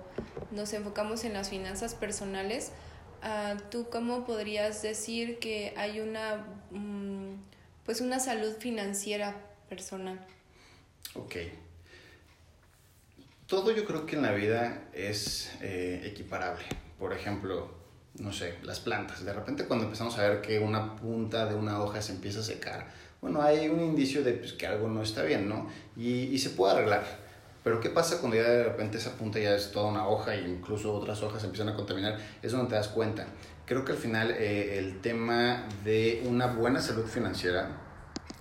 nos 0.50 0.72
enfocamos 0.72 1.24
en 1.24 1.32
las 1.32 1.50
finanzas 1.50 1.94
personales, 1.94 2.72
Ah, 3.24 3.56
¿tú 3.70 3.86
cómo 3.88 4.24
podrías 4.24 4.82
decir 4.82 5.38
que 5.38 5.72
hay 5.76 6.00
una, 6.00 6.44
mm, 6.72 7.34
pues 7.84 8.00
una 8.00 8.18
salud 8.18 8.52
financiera 8.58 9.36
personal? 9.68 10.26
Ok. 11.14 11.36
Todo 13.52 13.70
yo 13.70 13.84
creo 13.84 14.06
que 14.06 14.16
en 14.16 14.22
la 14.22 14.32
vida 14.32 14.84
es 14.94 15.52
eh, 15.60 16.00
equiparable. 16.06 16.64
Por 16.98 17.12
ejemplo, 17.12 17.70
no 18.18 18.32
sé, 18.32 18.54
las 18.62 18.80
plantas. 18.80 19.26
De 19.26 19.32
repente 19.34 19.66
cuando 19.66 19.84
empezamos 19.84 20.18
a 20.18 20.26
ver 20.26 20.40
que 20.40 20.58
una 20.58 20.96
punta 20.96 21.44
de 21.44 21.54
una 21.54 21.78
hoja 21.82 22.00
se 22.00 22.12
empieza 22.12 22.40
a 22.40 22.44
secar, 22.44 22.86
bueno, 23.20 23.42
hay 23.42 23.68
un 23.68 23.80
indicio 23.80 24.24
de 24.24 24.32
pues, 24.32 24.54
que 24.54 24.66
algo 24.66 24.88
no 24.88 25.02
está 25.02 25.22
bien, 25.22 25.50
¿no? 25.50 25.68
Y, 25.98 26.28
y 26.28 26.38
se 26.38 26.48
puede 26.48 26.72
arreglar. 26.72 27.04
Pero 27.62 27.78
¿qué 27.78 27.90
pasa 27.90 28.20
cuando 28.20 28.38
ya 28.38 28.44
de 28.44 28.64
repente 28.64 28.96
esa 28.96 29.18
punta 29.18 29.38
ya 29.38 29.54
es 29.54 29.70
toda 29.70 29.84
una 29.84 30.08
hoja 30.08 30.34
e 30.34 30.48
incluso 30.48 30.94
otras 30.94 31.22
hojas 31.22 31.44
empiezan 31.44 31.68
a 31.68 31.74
contaminar? 31.74 32.18
Es 32.40 32.52
donde 32.52 32.70
te 32.70 32.76
das 32.76 32.88
cuenta. 32.88 33.26
Creo 33.66 33.84
que 33.84 33.92
al 33.92 33.98
final 33.98 34.30
eh, 34.30 34.78
el 34.78 35.02
tema 35.02 35.68
de 35.84 36.22
una 36.24 36.46
buena 36.46 36.80
salud 36.80 37.04
financiera 37.04 37.68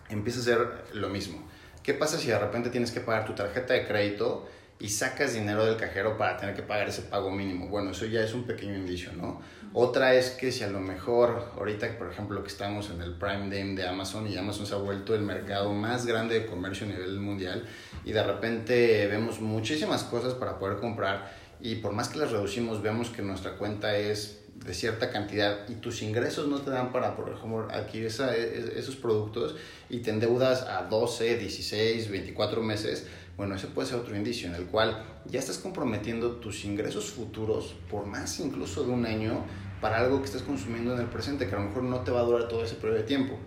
empieza 0.07 0.39
a 0.39 0.43
ser 0.43 0.67
lo 0.93 1.09
mismo. 1.09 1.45
¿Qué 1.83 1.93
pasa 1.93 2.17
si 2.17 2.29
de 2.29 2.39
repente 2.39 2.69
tienes 2.69 2.91
que 2.91 3.01
pagar 3.01 3.25
tu 3.25 3.33
tarjeta 3.33 3.73
de 3.73 3.85
crédito 3.85 4.47
y 4.81 4.89
sacas 4.89 5.35
dinero 5.35 5.65
del 5.65 5.77
cajero 5.77 6.17
para 6.17 6.37
tener 6.37 6.55
que 6.55 6.63
pagar 6.63 6.89
ese 6.89 7.03
pago 7.03 7.29
mínimo? 7.29 7.67
Bueno, 7.67 7.91
eso 7.91 8.05
ya 8.05 8.23
es 8.23 8.33
un 8.33 8.43
pequeño 8.43 8.75
indicio, 8.75 9.13
¿no? 9.13 9.39
Otra 9.73 10.15
es 10.15 10.31
que 10.31 10.51
si 10.51 10.63
a 10.63 10.69
lo 10.69 10.79
mejor 10.79 11.51
ahorita, 11.55 11.97
por 11.97 12.11
ejemplo, 12.11 12.41
que 12.41 12.49
estamos 12.49 12.89
en 12.89 13.01
el 13.01 13.13
Prime 13.13 13.49
Day 13.49 13.75
de 13.75 13.87
Amazon 13.87 14.27
y 14.27 14.35
Amazon 14.35 14.65
se 14.65 14.73
ha 14.73 14.77
vuelto 14.77 15.13
el 15.13 15.21
mercado 15.21 15.71
más 15.71 16.05
grande 16.05 16.39
de 16.39 16.45
comercio 16.47 16.87
a 16.87 16.89
nivel 16.89 17.19
mundial, 17.19 17.63
y 18.03 18.11
de 18.11 18.23
repente 18.23 19.07
vemos 19.07 19.39
muchísimas 19.39 20.03
cosas 20.03 20.33
para 20.33 20.57
poder 20.57 20.79
comprar 20.79 21.31
y 21.61 21.75
por 21.75 21.93
más 21.93 22.09
que 22.09 22.17
las 22.17 22.31
reducimos 22.31 22.81
vemos 22.81 23.09
que 23.09 23.21
nuestra 23.21 23.51
cuenta 23.57 23.95
es 23.95 24.39
de 24.65 24.73
cierta 24.73 25.09
cantidad 25.09 25.67
y 25.69 25.75
tus 25.75 26.01
ingresos 26.01 26.47
no 26.47 26.61
te 26.61 26.69
dan 26.69 26.91
para, 26.91 27.15
por 27.15 27.29
ejemplo, 27.29 27.67
adquirir 27.71 28.07
esa, 28.07 28.35
e, 28.35 28.41
e, 28.41 28.79
esos 28.79 28.95
productos 28.95 29.55
y 29.89 29.99
te 29.99 30.11
endeudas 30.11 30.63
a 30.63 30.83
12, 30.83 31.37
16, 31.37 32.11
24 32.11 32.61
meses, 32.61 33.07
bueno, 33.37 33.55
ese 33.55 33.67
puede 33.67 33.87
ser 33.87 33.97
otro 33.97 34.15
indicio 34.15 34.47
en 34.47 34.55
el 34.55 34.65
cual 34.65 35.03
ya 35.25 35.39
estás 35.39 35.57
comprometiendo 35.57 36.31
tus 36.33 36.65
ingresos 36.65 37.11
futuros 37.11 37.75
por 37.89 38.05
más 38.05 38.39
incluso 38.39 38.83
de 38.83 38.91
un 38.91 39.05
año 39.05 39.45
para 39.81 39.97
algo 39.97 40.19
que 40.19 40.25
estás 40.25 40.43
consumiendo 40.43 40.93
en 40.93 40.99
el 40.99 41.07
presente, 41.07 41.47
que 41.47 41.55
a 41.55 41.59
lo 41.59 41.65
mejor 41.65 41.83
no 41.83 42.01
te 42.01 42.11
va 42.11 42.19
a 42.19 42.23
durar 42.23 42.47
todo 42.47 42.63
ese 42.63 42.75
periodo 42.75 42.99
de 42.99 43.03
tiempo. 43.03 43.37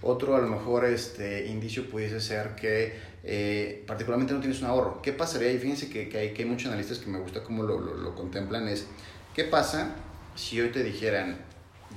Otro 0.00 0.34
a 0.34 0.40
lo 0.40 0.48
mejor 0.48 0.84
este 0.86 1.46
indicio 1.46 1.88
pudiese 1.88 2.20
ser 2.20 2.56
que 2.56 2.98
eh, 3.22 3.84
particularmente 3.86 4.34
no 4.34 4.40
tienes 4.40 4.60
un 4.60 4.66
ahorro. 4.66 5.00
¿Qué 5.00 5.12
pasaría? 5.12 5.52
Y 5.52 5.58
fíjense 5.58 5.88
que, 5.88 6.08
que, 6.08 6.18
hay, 6.18 6.32
que 6.32 6.42
hay 6.42 6.48
muchos 6.48 6.68
analistas 6.68 6.98
que 6.98 7.08
me 7.08 7.20
gusta 7.20 7.44
cómo 7.44 7.62
lo, 7.62 7.78
lo, 7.78 7.94
lo, 7.94 8.14
contemplan, 8.14 8.66
es 8.66 8.86
¿qué 9.34 9.44
pasa 9.44 9.94
si 10.34 10.60
hoy 10.60 10.70
te 10.70 10.82
dijeran 10.82 11.38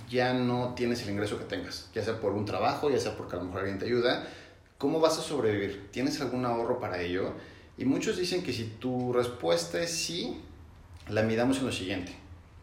ya 0.09 0.33
no 0.33 0.73
tienes 0.75 1.01
el 1.03 1.11
ingreso 1.11 1.39
que 1.39 1.45
tengas? 1.45 1.89
Ya 1.95 2.03
sea 2.03 2.19
por 2.19 2.33
un 2.33 2.45
trabajo, 2.45 2.91
ya 2.91 2.99
sea 2.99 3.17
porque 3.17 3.37
a 3.37 3.39
lo 3.39 3.45
mejor 3.45 3.61
alguien 3.61 3.79
te 3.79 3.85
ayuda. 3.85 4.27
¿Cómo 4.77 4.99
vas 4.99 5.17
a 5.17 5.21
sobrevivir? 5.21 5.89
¿Tienes 5.91 6.19
algún 6.21 6.45
ahorro 6.45 6.79
para 6.79 7.01
ello? 7.01 7.33
Y 7.77 7.85
muchos 7.85 8.17
dicen 8.17 8.43
que 8.43 8.53
si 8.53 8.65
tu 8.65 9.13
respuesta 9.13 9.81
es 9.81 9.91
sí, 9.91 10.41
la 11.09 11.23
midamos 11.23 11.59
en 11.59 11.65
lo 11.65 11.71
siguiente. 11.71 12.13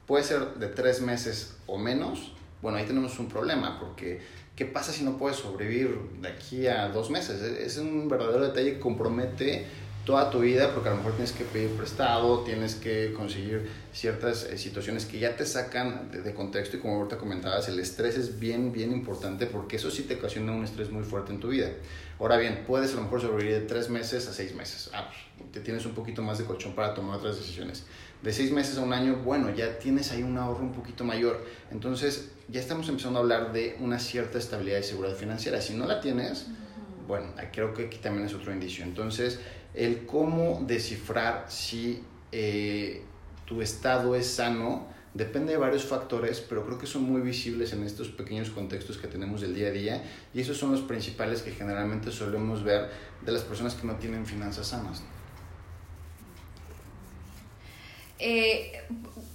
Puede 0.07 0.25
ser 0.25 0.54
de 0.54 0.69
tres 0.69 1.00
meses 1.00 1.57
o 1.66 1.78
menos. 1.78 2.33
Bueno, 2.61 2.78
ahí 2.78 2.85
tenemos 2.85 3.19
un 3.19 3.28
problema 3.28 3.81
porque 3.81 4.21
¿Qué 4.57 4.66
pasa 4.66 4.92
si 4.92 5.02
no 5.02 5.16
puedes 5.16 5.38
sobrevivir 5.38 5.99
de 6.21 6.28
aquí 6.28 6.66
a 6.66 6.88
dos 6.88 7.11
meses? 7.11 7.40
Es 7.40 7.78
un 7.78 8.09
verdadero 8.09 8.45
detalle 8.47 8.75
que 8.75 8.81
compromete 8.81 9.64
toda 10.04 10.30
tu 10.30 10.40
vida, 10.40 10.73
porque 10.73 10.88
a 10.88 10.92
lo 10.92 10.99
mejor 10.99 11.12
tienes 11.12 11.32
que 11.32 11.44
pedir 11.44 11.71
prestado, 11.71 12.40
tienes 12.40 12.75
que 12.75 13.12
conseguir 13.12 13.71
ciertas 13.92 14.44
eh, 14.44 14.59
situaciones 14.59 15.06
que 15.06 15.18
ya 15.18 15.37
te 15.37 15.47
sacan 15.47 16.11
de, 16.11 16.35
contexto 16.35 16.76
y 16.76 16.80
como 16.80 16.97
ahorita 16.97 17.18
comentabas, 17.18 17.68
el 17.68 17.78
estrés 17.78 18.18
es 18.18 18.40
bien, 18.40 18.73
bien 18.73 18.92
importante 18.92 19.47
porque 19.47 19.76
eso 19.76 19.90
sí 19.90 20.02
te 20.02 20.16
ocasiona 20.16 20.52
un 20.52 20.64
estrés 20.64 20.90
muy 20.90 21.04
fuerte 21.04 21.32
en 21.32 21.38
tu 21.38 21.49
vida. 21.49 21.68
Ahora 22.18 22.37
bien, 22.37 22.64
puedes 22.66 22.92
a 22.92 22.97
lo 22.97 23.02
mejor 23.02 23.21
sobrevivir 23.21 23.61
de 23.61 23.66
tres 23.66 23.90
meses 23.90 24.26
a 24.28 24.32
seis 24.32 24.54
meses. 24.54 24.90
Ah, 24.92 25.09
pues, 25.09 25.52
te 25.52 25.61
tienes 25.61 25.87
un 25.87 25.92
poquito 25.92 26.23
más 26.23 26.38
de 26.38 26.44
colchón 26.44 26.75
para 26.75 26.94
tomar 26.94 27.18
otras 27.18 27.37
decisiones. 27.37 27.85
De 28.23 28.32
seis 28.32 28.52
meses 28.52 28.78
a 28.78 28.82
un 28.82 28.92
año, 28.92 29.16
bueno, 29.25 29.52
ya 29.54 29.78
tienes 29.78 30.12
ahí 30.12 30.23
un 30.23 30.37
ahorro 30.38 30.62
un 30.62 30.73
poquito 30.73 31.04
mayor. 31.04 31.44
Entonces, 31.71 32.30
ya 32.49 32.61
estamos 32.61 32.88
empezando 32.88 33.18
a 33.18 33.23
hablar 33.23 33.52
de 33.52 33.76
una 33.80 33.99
cierta 33.99 34.38
estabilidad 34.38 34.78
y 34.78 34.85
seguridad 34.85 35.16
financiera. 35.16 35.61
Si 35.61 35.75
no 35.75 35.87
la 35.87 36.00
tienes, 36.00 36.47
bueno, 37.12 37.35
creo 37.52 37.75
que 37.75 37.85
aquí 37.85 37.99
también 37.99 38.25
es 38.26 38.33
otro 38.33 38.54
indicio. 38.54 38.85
Entonces, 38.85 39.38
el 39.75 40.07
cómo 40.07 40.62
descifrar 40.66 41.45
si 41.47 42.02
eh, 42.33 43.02
tu 43.45 43.61
estado 43.61 44.16
es 44.16 44.26
sano 44.26 44.87
depende 45.12 45.52
de 45.52 45.59
varios 45.59 45.85
factores, 45.85 46.40
pero 46.40 46.64
creo 46.64 46.78
que 46.78 46.87
son 46.87 47.02
muy 47.02 47.21
visibles 47.21 47.75
en 47.75 47.83
estos 47.83 48.09
pequeños 48.09 48.49
contextos 48.49 48.97
que 48.97 49.09
tenemos 49.09 49.42
del 49.42 49.54
día 49.54 49.69
a 49.69 49.73
día 49.73 50.02
y 50.33 50.40
esos 50.40 50.57
son 50.57 50.73
los 50.73 50.81
principales 50.81 51.42
que 51.42 51.50
generalmente 51.50 52.11
solemos 52.11 52.64
ver 52.64 52.88
de 53.21 53.31
las 53.31 53.42
personas 53.42 53.75
que 53.75 53.87
no 53.87 53.97
tienen 53.97 54.25
finanzas 54.25 54.69
sanas. 54.69 55.02
Eh, 58.19 58.73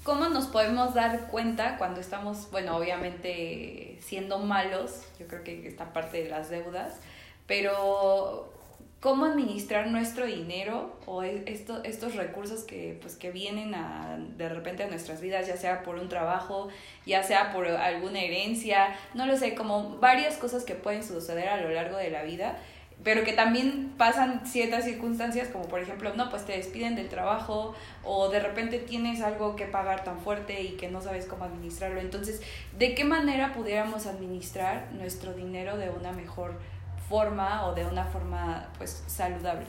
¿Cómo 0.01 0.29
nos 0.29 0.47
podemos 0.47 0.95
dar 0.95 1.27
cuenta 1.27 1.77
cuando 1.77 1.99
estamos, 1.99 2.49
bueno, 2.49 2.75
obviamente 2.75 3.99
siendo 4.01 4.39
malos? 4.39 5.03
Yo 5.19 5.27
creo 5.27 5.43
que 5.43 5.67
esta 5.67 5.93
parte 5.93 6.23
de 6.23 6.29
las 6.31 6.49
deudas, 6.49 7.01
pero 7.47 8.53
cómo 8.99 9.25
administrar 9.25 9.87
nuestro 9.87 10.25
dinero 10.25 10.95
o 11.05 11.23
e, 11.23 11.43
esto, 11.45 11.83
estos 11.83 12.15
recursos 12.15 12.63
que, 12.63 12.97
pues, 13.01 13.15
que 13.15 13.31
vienen 13.31 13.75
a, 13.75 14.17
de 14.37 14.49
repente 14.49 14.83
a 14.83 14.87
nuestras 14.87 15.21
vidas, 15.21 15.47
ya 15.47 15.57
sea 15.57 15.83
por 15.83 15.95
un 15.95 16.09
trabajo, 16.09 16.69
ya 17.05 17.23
sea 17.23 17.51
por 17.51 17.67
alguna 17.67 18.21
herencia, 18.21 18.95
no 19.13 19.25
lo 19.25 19.37
sé, 19.37 19.55
como 19.55 19.97
varias 19.99 20.37
cosas 20.37 20.63
que 20.63 20.75
pueden 20.75 21.03
suceder 21.03 21.47
a 21.49 21.61
lo 21.61 21.69
largo 21.69 21.97
de 21.97 22.09
la 22.09 22.23
vida, 22.23 22.57
pero 23.03 23.23
que 23.23 23.33
también 23.33 23.93
pasan 23.95 24.47
ciertas 24.47 24.83
circunstancias 24.85 25.49
como 25.49 25.65
por 25.67 25.79
ejemplo, 25.79 26.13
no, 26.15 26.31
pues 26.31 26.45
te 26.45 26.53
despiden 26.53 26.95
del 26.95 27.09
trabajo 27.09 27.75
o 28.03 28.29
de 28.29 28.39
repente 28.39 28.79
tienes 28.79 29.21
algo 29.21 29.55
que 29.55 29.65
pagar 29.65 30.03
tan 30.03 30.19
fuerte 30.19 30.63
y 30.63 30.69
que 30.71 30.89
no 30.89 30.99
sabes 31.01 31.27
cómo 31.27 31.45
administrarlo. 31.45 32.01
Entonces, 32.01 32.41
¿de 32.77 32.95
qué 32.95 33.03
manera 33.03 33.53
pudiéramos 33.53 34.07
administrar 34.07 34.91
nuestro 34.93 35.33
dinero 35.33 35.77
de 35.77 35.91
una 35.91 36.11
mejor 36.11 36.59
forma 37.07 37.65
o 37.67 37.73
de 37.73 37.85
una 37.85 38.05
forma 38.05 38.67
pues 38.77 39.03
saludable. 39.07 39.65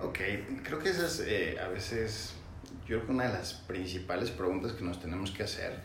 Ok, 0.00 0.18
creo 0.64 0.78
que 0.78 0.90
esa 0.90 1.06
es 1.06 1.20
eh, 1.20 1.58
a 1.60 1.68
veces, 1.68 2.34
yo 2.86 2.96
creo 2.96 3.06
que 3.06 3.12
una 3.12 3.24
de 3.28 3.34
las 3.34 3.52
principales 3.54 4.30
preguntas 4.30 4.72
que 4.72 4.82
nos 4.82 5.00
tenemos 5.00 5.30
que 5.30 5.44
hacer, 5.44 5.80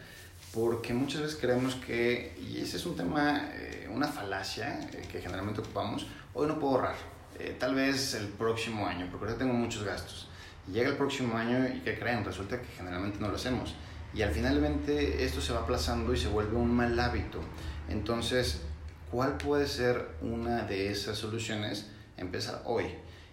porque 0.53 0.93
muchas 0.93 1.21
veces 1.21 1.37
creemos 1.39 1.75
que, 1.75 2.35
y 2.41 2.59
ese 2.59 2.77
es 2.77 2.85
un 2.85 2.95
tema, 2.95 3.49
eh, 3.53 3.87
una 3.93 4.07
falacia 4.07 4.79
eh, 4.91 5.07
que 5.11 5.21
generalmente 5.21 5.61
ocupamos, 5.61 6.07
hoy 6.33 6.47
no 6.47 6.57
puedo 6.57 6.75
ahorrar, 6.75 6.95
tal 7.59 7.75
vez 7.75 8.15
el 8.15 8.27
próximo 8.29 8.87
año, 8.87 9.07
porque 9.11 9.27
ahora 9.27 9.37
tengo 9.37 9.53
muchos 9.53 9.83
gastos. 9.83 10.27
Y 10.67 10.71
llega 10.71 10.89
el 10.89 10.97
próximo 10.97 11.37
año 11.37 11.67
y 11.67 11.81
¿qué 11.81 11.99
creen? 11.99 12.25
Resulta 12.25 12.59
que 12.59 12.67
generalmente 12.75 13.19
no 13.19 13.27
lo 13.27 13.35
hacemos. 13.35 13.75
Y 14.13 14.23
al 14.23 14.31
finalmente 14.31 15.23
esto 15.23 15.39
se 15.39 15.53
va 15.53 15.59
aplazando 15.59 16.13
y 16.13 16.17
se 16.17 16.27
vuelve 16.27 16.55
un 16.55 16.75
mal 16.75 16.99
hábito. 16.99 17.39
Entonces, 17.87 18.61
¿Cuál 19.11 19.37
puede 19.37 19.67
ser 19.67 20.05
una 20.21 20.63
de 20.63 20.91
esas 20.91 21.17
soluciones? 21.17 21.87
Empezar 22.17 22.61
hoy. 22.65 22.85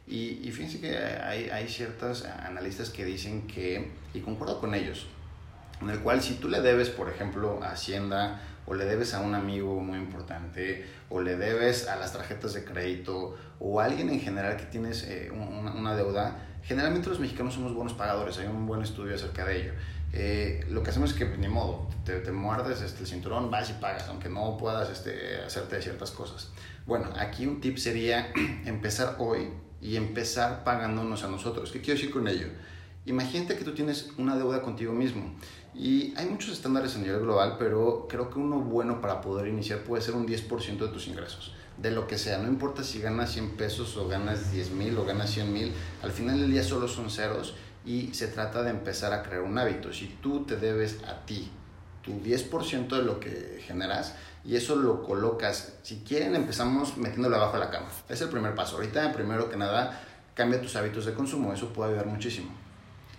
Y, 0.06 0.40
y 0.46 0.52
fíjense 0.52 0.80
que 0.80 0.96
hay, 0.96 1.48
hay 1.50 1.68
ciertos 1.68 2.24
analistas 2.24 2.90
que 2.90 3.04
dicen 3.04 3.46
que, 3.46 3.90
y 4.12 4.20
concuerdo 4.20 4.60
con 4.60 4.74
ellos, 4.74 5.06
en 5.80 5.90
el 5.90 5.98
cual 6.00 6.22
si 6.22 6.34
tú 6.34 6.48
le 6.48 6.60
debes, 6.60 6.90
por 6.90 7.08
ejemplo, 7.08 7.60
a 7.62 7.70
Hacienda, 7.70 8.40
o 8.66 8.74
le 8.74 8.84
debes 8.84 9.14
a 9.14 9.20
un 9.20 9.34
amigo 9.34 9.80
muy 9.80 9.98
importante, 9.98 10.86
o 11.10 11.20
le 11.20 11.36
debes 11.36 11.88
a 11.88 11.96
las 11.96 12.12
tarjetas 12.12 12.54
de 12.54 12.64
crédito, 12.64 13.36
o 13.58 13.80
a 13.80 13.86
alguien 13.86 14.10
en 14.10 14.20
general 14.20 14.56
que 14.56 14.64
tienes 14.64 15.02
eh, 15.04 15.30
una, 15.32 15.72
una, 15.72 15.96
deuda, 15.96 16.38
generalmente 16.62 17.08
los 17.08 17.18
mexicanos 17.18 17.54
somos 17.54 17.74
buenos 17.74 17.94
pagadores, 17.94 18.38
hay 18.38 18.46
un 18.46 18.66
buen 18.66 18.82
estudio 18.82 19.14
acerca 19.14 19.44
de 19.44 19.62
ello. 19.62 19.72
Eh, 20.16 20.64
lo 20.70 20.84
que 20.84 20.90
hacemos 20.90 21.10
es 21.10 21.16
que, 21.16 21.24
ni 21.24 21.48
modo, 21.48 21.88
te, 22.04 22.20
te 22.20 22.30
muerdes 22.30 22.80
este, 22.82 23.00
el 23.00 23.08
cinturón, 23.08 23.50
vas 23.50 23.68
y 23.70 23.72
pagas, 23.72 24.06
aunque 24.08 24.28
no 24.28 24.56
puedas 24.56 24.88
este, 24.88 25.40
hacerte 25.44 25.82
ciertas 25.82 26.12
cosas. 26.12 26.50
Bueno, 26.86 27.08
aquí 27.18 27.46
un 27.46 27.60
tip 27.60 27.78
sería 27.78 28.32
empezar 28.64 29.16
hoy 29.18 29.48
y 29.80 29.96
empezar 29.96 30.62
pagándonos 30.62 31.24
a 31.24 31.28
nosotros. 31.28 31.72
¿Qué 31.72 31.80
quiero 31.80 31.98
decir 31.98 32.12
con 32.12 32.28
ello? 32.28 32.46
Imagínate 33.06 33.56
que 33.58 33.64
tú 33.64 33.74
tienes 33.74 34.10
una 34.16 34.36
deuda 34.36 34.62
contigo 34.62 34.92
mismo 34.92 35.34
y 35.74 36.14
hay 36.16 36.26
muchos 36.26 36.52
estándares 36.52 36.94
a 36.94 37.00
nivel 37.00 37.20
global, 37.20 37.56
pero 37.58 38.06
creo 38.08 38.30
que 38.30 38.38
uno 38.38 38.60
bueno 38.60 39.00
para 39.00 39.20
poder 39.20 39.48
iniciar 39.48 39.80
puede 39.80 40.00
ser 40.00 40.14
un 40.14 40.28
10% 40.28 40.78
de 40.78 40.88
tus 40.88 41.08
ingresos, 41.08 41.52
de 41.76 41.90
lo 41.90 42.06
que 42.06 42.18
sea, 42.18 42.38
no 42.38 42.48
importa 42.48 42.84
si 42.84 43.00
ganas 43.00 43.32
100 43.32 43.56
pesos 43.56 43.96
o 43.96 44.06
ganas 44.06 44.52
10 44.52 44.70
mil 44.70 44.96
o 44.96 45.04
ganas 45.04 45.30
100 45.30 45.52
mil, 45.52 45.72
al 46.02 46.12
final 46.12 46.40
del 46.40 46.52
día 46.52 46.62
solo 46.62 46.86
son 46.86 47.10
ceros 47.10 47.56
y 47.84 48.14
se 48.14 48.28
trata 48.28 48.62
de 48.62 48.70
empezar 48.70 49.12
a 49.12 49.22
crear 49.22 49.42
un 49.42 49.58
hábito. 49.58 49.92
Si 49.92 50.06
tú 50.22 50.44
te 50.44 50.56
debes 50.56 51.02
a 51.04 51.24
ti 51.26 51.50
tu 52.02 52.20
10% 52.20 52.88
de 52.88 53.02
lo 53.02 53.20
que 53.20 53.62
generas 53.66 54.14
y 54.44 54.56
eso 54.56 54.76
lo 54.76 55.02
colocas, 55.02 55.74
si 55.82 56.00
quieren 56.00 56.34
empezamos 56.34 56.96
metiéndolo 56.96 57.36
abajo 57.36 57.54
de 57.54 57.64
la 57.64 57.70
cama. 57.70 57.88
Es 58.08 58.20
el 58.20 58.28
primer 58.28 58.54
paso. 58.54 58.76
Ahorita, 58.76 59.12
primero 59.12 59.48
que 59.48 59.56
nada, 59.56 60.00
cambia 60.34 60.60
tus 60.60 60.76
hábitos 60.76 61.06
de 61.06 61.14
consumo, 61.14 61.52
eso 61.52 61.72
puede 61.72 61.90
ayudar 61.90 62.06
muchísimo. 62.06 62.50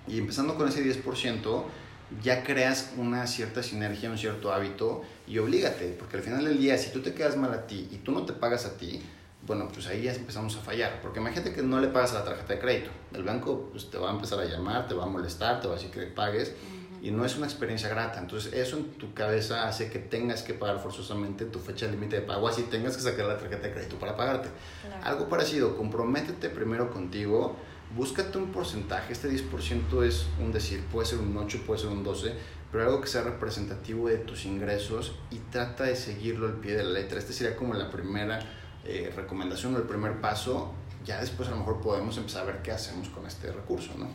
Y 0.08 0.20
empezando 0.20 0.56
con 0.56 0.68
ese 0.68 0.84
10%, 0.84 1.64
ya 2.22 2.44
creas 2.44 2.94
una 2.98 3.26
cierta 3.26 3.64
sinergia, 3.64 4.10
un 4.10 4.18
cierto 4.18 4.54
hábito 4.54 5.02
y 5.28 5.40
oblígate, 5.40 5.96
porque 5.98 6.18
al 6.18 6.24
final 6.24 6.46
del 6.46 6.60
día, 6.60 6.78
si 6.78 6.92
tú 6.92 7.02
te 7.02 7.14
quedas 7.14 7.36
mal 7.38 7.52
a 7.54 7.66
ti 7.66 7.90
y 7.92 7.98
tú 7.98 8.12
no 8.12 8.26
te 8.26 8.34
pagas 8.34 8.66
a 8.66 8.78
ti, 8.78 9.02
bueno, 9.46 9.68
pues 9.72 9.88
ahí 9.88 10.04
ya 10.04 10.14
empezamos 10.14 10.56
a 10.58 10.62
fallar. 10.62 11.00
Porque 11.02 11.20
imagínate 11.20 11.54
que 11.54 11.62
no 11.62 11.80
le 11.80 11.88
pagas 11.88 12.12
a 12.14 12.20
la 12.20 12.26
tarjeta 12.26 12.54
de 12.54 12.60
crédito. 12.60 12.90
El 13.14 13.24
banco 13.24 13.70
pues, 13.72 13.90
te 13.90 13.98
va 13.98 14.10
a 14.10 14.14
empezar 14.14 14.40
a 14.40 14.46
llamar, 14.46 14.88
te 14.88 14.96
va 14.96 15.04
a 15.04 15.08
molestar, 15.08 15.62
te 15.62 15.68
va 15.68 15.74
a 15.74 15.78
decir 15.78 15.92
que 15.92 16.00
le 16.02 16.08
pagues. 16.08 16.54
Y 17.02 17.12
no 17.12 17.24
es 17.24 17.38
una 17.38 17.46
experiencia 17.46 17.88
grata. 17.88 18.20
Entonces, 18.20 18.52
eso 18.54 18.78
en 18.78 18.86
tu 18.94 19.14
cabeza 19.14 19.68
hace 19.68 19.92
que 19.92 20.00
tengas 20.00 20.42
que 20.42 20.56
pagar 20.56 20.80
forzosamente 20.80 21.46
tu 21.46 21.60
fecha 21.60 21.86
límite 21.86 22.16
de 22.16 22.22
pago, 22.24 22.48
así 22.48 22.64
tengas 22.64 22.96
que 22.96 23.04
sacar 23.04 23.28
la 23.28 23.38
tarjeta 23.38 23.68
de 23.68 23.74
crédito 23.74 23.98
para 23.98 24.16
pagarte. 24.16 24.50
Algo 25.04 25.30
parecido, 25.30 25.78
comprométete 25.78 26.50
primero 26.50 26.92
contigo, 26.92 27.56
búscate 27.96 28.40
un 28.40 28.52
porcentaje. 28.52 29.14
Este 29.14 29.30
10% 29.30 30.04
es 30.04 30.26
un 30.40 30.52
decir, 30.52 30.84
puede 30.92 31.06
ser 31.06 31.20
un 31.20 31.38
8, 31.38 31.60
puede 31.68 31.82
ser 31.82 31.90
un 31.90 32.04
12, 32.04 32.34
pero 32.72 32.86
algo 32.86 33.02
que 33.02 33.08
sea 33.08 33.22
representativo 33.22 34.08
de 34.08 34.18
tus 34.18 34.46
ingresos 34.46 35.14
y 35.30 35.38
trata 35.52 35.84
de 35.84 35.96
seguirlo 35.96 36.48
al 36.48 36.56
pie 36.56 36.76
de 36.76 36.86
la 36.86 36.90
letra. 36.90 37.20
Este 37.20 37.34
sería 37.34 37.56
como 37.56 37.76
la 37.76 37.92
primera 37.92 38.40
eh, 38.86 39.12
recomendación 39.16 39.76
o 39.76 39.78
el 39.78 39.84
primer 39.84 40.22
paso, 40.22 40.72
ya 41.04 41.20
después 41.20 41.48
a 41.50 41.52
lo 41.52 41.58
mejor 41.58 41.82
podemos 41.82 42.18
empezar 42.18 42.44
a 42.44 42.46
ver 42.46 42.62
qué 42.62 42.72
hacemos 42.72 43.10
con 43.10 43.26
este 43.26 43.52
recurso, 43.52 43.94
¿no? 43.98 44.08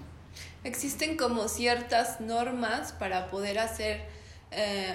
Existen 0.65 1.17
como 1.17 1.49
ciertas 1.49 2.21
normas 2.21 2.93
para 2.93 3.29
poder 3.29 3.59
hacer, 3.59 4.03
eh, 4.51 4.95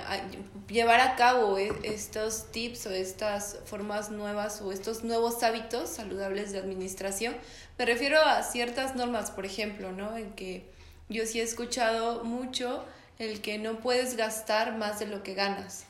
llevar 0.68 1.00
a 1.00 1.16
cabo 1.16 1.58
e, 1.58 1.72
estos 1.84 2.52
tips 2.52 2.88
o 2.88 2.92
estas 2.92 3.58
formas 3.66 4.12
nuevas 4.12 4.62
o 4.62 4.72
estos 4.72 5.04
nuevos 5.04 5.44
hábitos 5.44 5.90
saludables 5.90 6.52
de 6.52 6.60
administración. 6.60 7.36
Me 7.78 7.86
refiero 7.86 8.22
a 8.22 8.44
ciertas 8.44 8.96
normas, 8.96 9.32
por 9.32 9.46
ejemplo, 9.46 9.92
¿no? 9.92 10.16
En 10.18 10.34
que 10.34 10.70
yo 11.10 11.26
sí 11.26 11.40
he 11.40 11.44
escuchado 11.44 12.24
mucho 12.24 12.84
el 13.20 13.42
que 13.42 13.58
no 13.58 13.80
puedes 13.80 14.18
gastar 14.18 14.78
más 14.78 15.00
de 15.00 15.08
lo 15.08 15.24
que 15.24 15.34
ganas. 15.34 15.86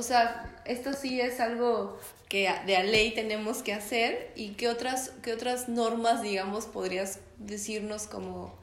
O 0.00 0.02
sea, 0.02 0.50
esto 0.64 0.94
sí 0.94 1.20
es 1.20 1.40
algo 1.40 2.00
que 2.30 2.50
de 2.64 2.74
a 2.78 2.82
ley 2.82 3.14
tenemos 3.14 3.62
que 3.62 3.74
hacer 3.74 4.32
y 4.34 4.52
qué 4.52 4.70
otras, 4.70 5.12
qué 5.22 5.34
otras 5.34 5.68
normas, 5.68 6.22
digamos, 6.22 6.64
podrías 6.64 7.20
decirnos 7.36 8.06
como, 8.06 8.58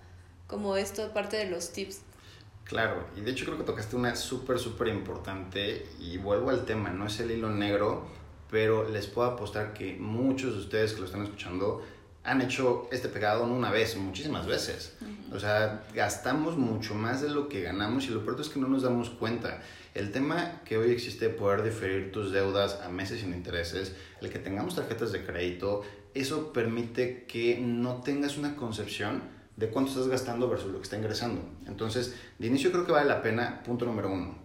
como 0.47 0.77
esto, 0.77 1.13
parte 1.13 1.37
de 1.37 1.45
los 1.45 1.73
tips. 1.73 1.99
Claro, 2.63 3.05
y 3.15 3.21
de 3.21 3.29
hecho 3.29 3.45
creo 3.45 3.55
que 3.55 3.65
tocaste 3.65 3.95
una 3.95 4.15
súper, 4.15 4.57
súper 4.57 4.87
importante 4.87 5.85
y 5.99 6.17
vuelvo 6.17 6.49
al 6.49 6.65
tema, 6.65 6.89
no 6.89 7.05
es 7.05 7.19
el 7.19 7.29
hilo 7.29 7.51
negro, 7.51 8.07
pero 8.49 8.89
les 8.89 9.05
puedo 9.05 9.29
apostar 9.29 9.75
que 9.75 9.93
muchos 9.93 10.55
de 10.55 10.61
ustedes 10.61 10.93
que 10.93 11.01
lo 11.01 11.05
están 11.05 11.21
escuchando 11.21 11.83
han 12.23 12.41
hecho 12.41 12.89
este 12.91 13.09
pecado 13.09 13.45
no 13.45 13.53
una 13.53 13.69
vez, 13.69 13.95
muchísimas 13.95 14.47
veces. 14.47 14.97
O 15.31 15.39
sea, 15.39 15.83
gastamos 15.93 16.57
mucho 16.57 16.95
más 16.95 17.21
de 17.21 17.29
lo 17.29 17.47
que 17.47 17.61
ganamos 17.61 18.05
y 18.05 18.07
lo 18.09 18.25
peor 18.25 18.41
es 18.41 18.49
que 18.49 18.59
no 18.59 18.67
nos 18.67 18.81
damos 18.81 19.11
cuenta. 19.11 19.61
El 19.97 20.11
tema 20.11 20.61
que 20.63 20.77
hoy 20.77 20.91
existe 20.91 21.27
de 21.27 21.33
poder 21.33 21.63
diferir 21.63 22.11
tus 22.11 22.31
deudas 22.31 22.81
a 22.85 22.89
meses 22.89 23.21
sin 23.21 23.33
intereses, 23.33 23.95
el 24.21 24.29
que 24.29 24.37
tengamos 24.37 24.75
tarjetas 24.75 25.11
de 25.11 25.25
crédito, 25.25 25.81
eso 26.13 26.53
permite 26.53 27.25
que 27.27 27.57
no 27.59 28.03
tengas 28.03 28.37
una 28.37 28.55
concepción 28.55 29.23
de 29.55 29.69
cuánto 29.69 29.89
estás 29.89 30.07
gastando 30.07 30.47
versus 30.47 30.71
lo 30.71 30.77
que 30.77 30.83
está 30.83 30.97
ingresando. 30.97 31.41
Entonces, 31.65 32.13
de 32.37 32.45
inicio 32.45 32.71
creo 32.71 32.85
que 32.85 32.91
vale 32.91 33.07
la 33.09 33.23
pena, 33.23 33.63
punto 33.63 33.85
número 33.85 34.11
uno, 34.11 34.37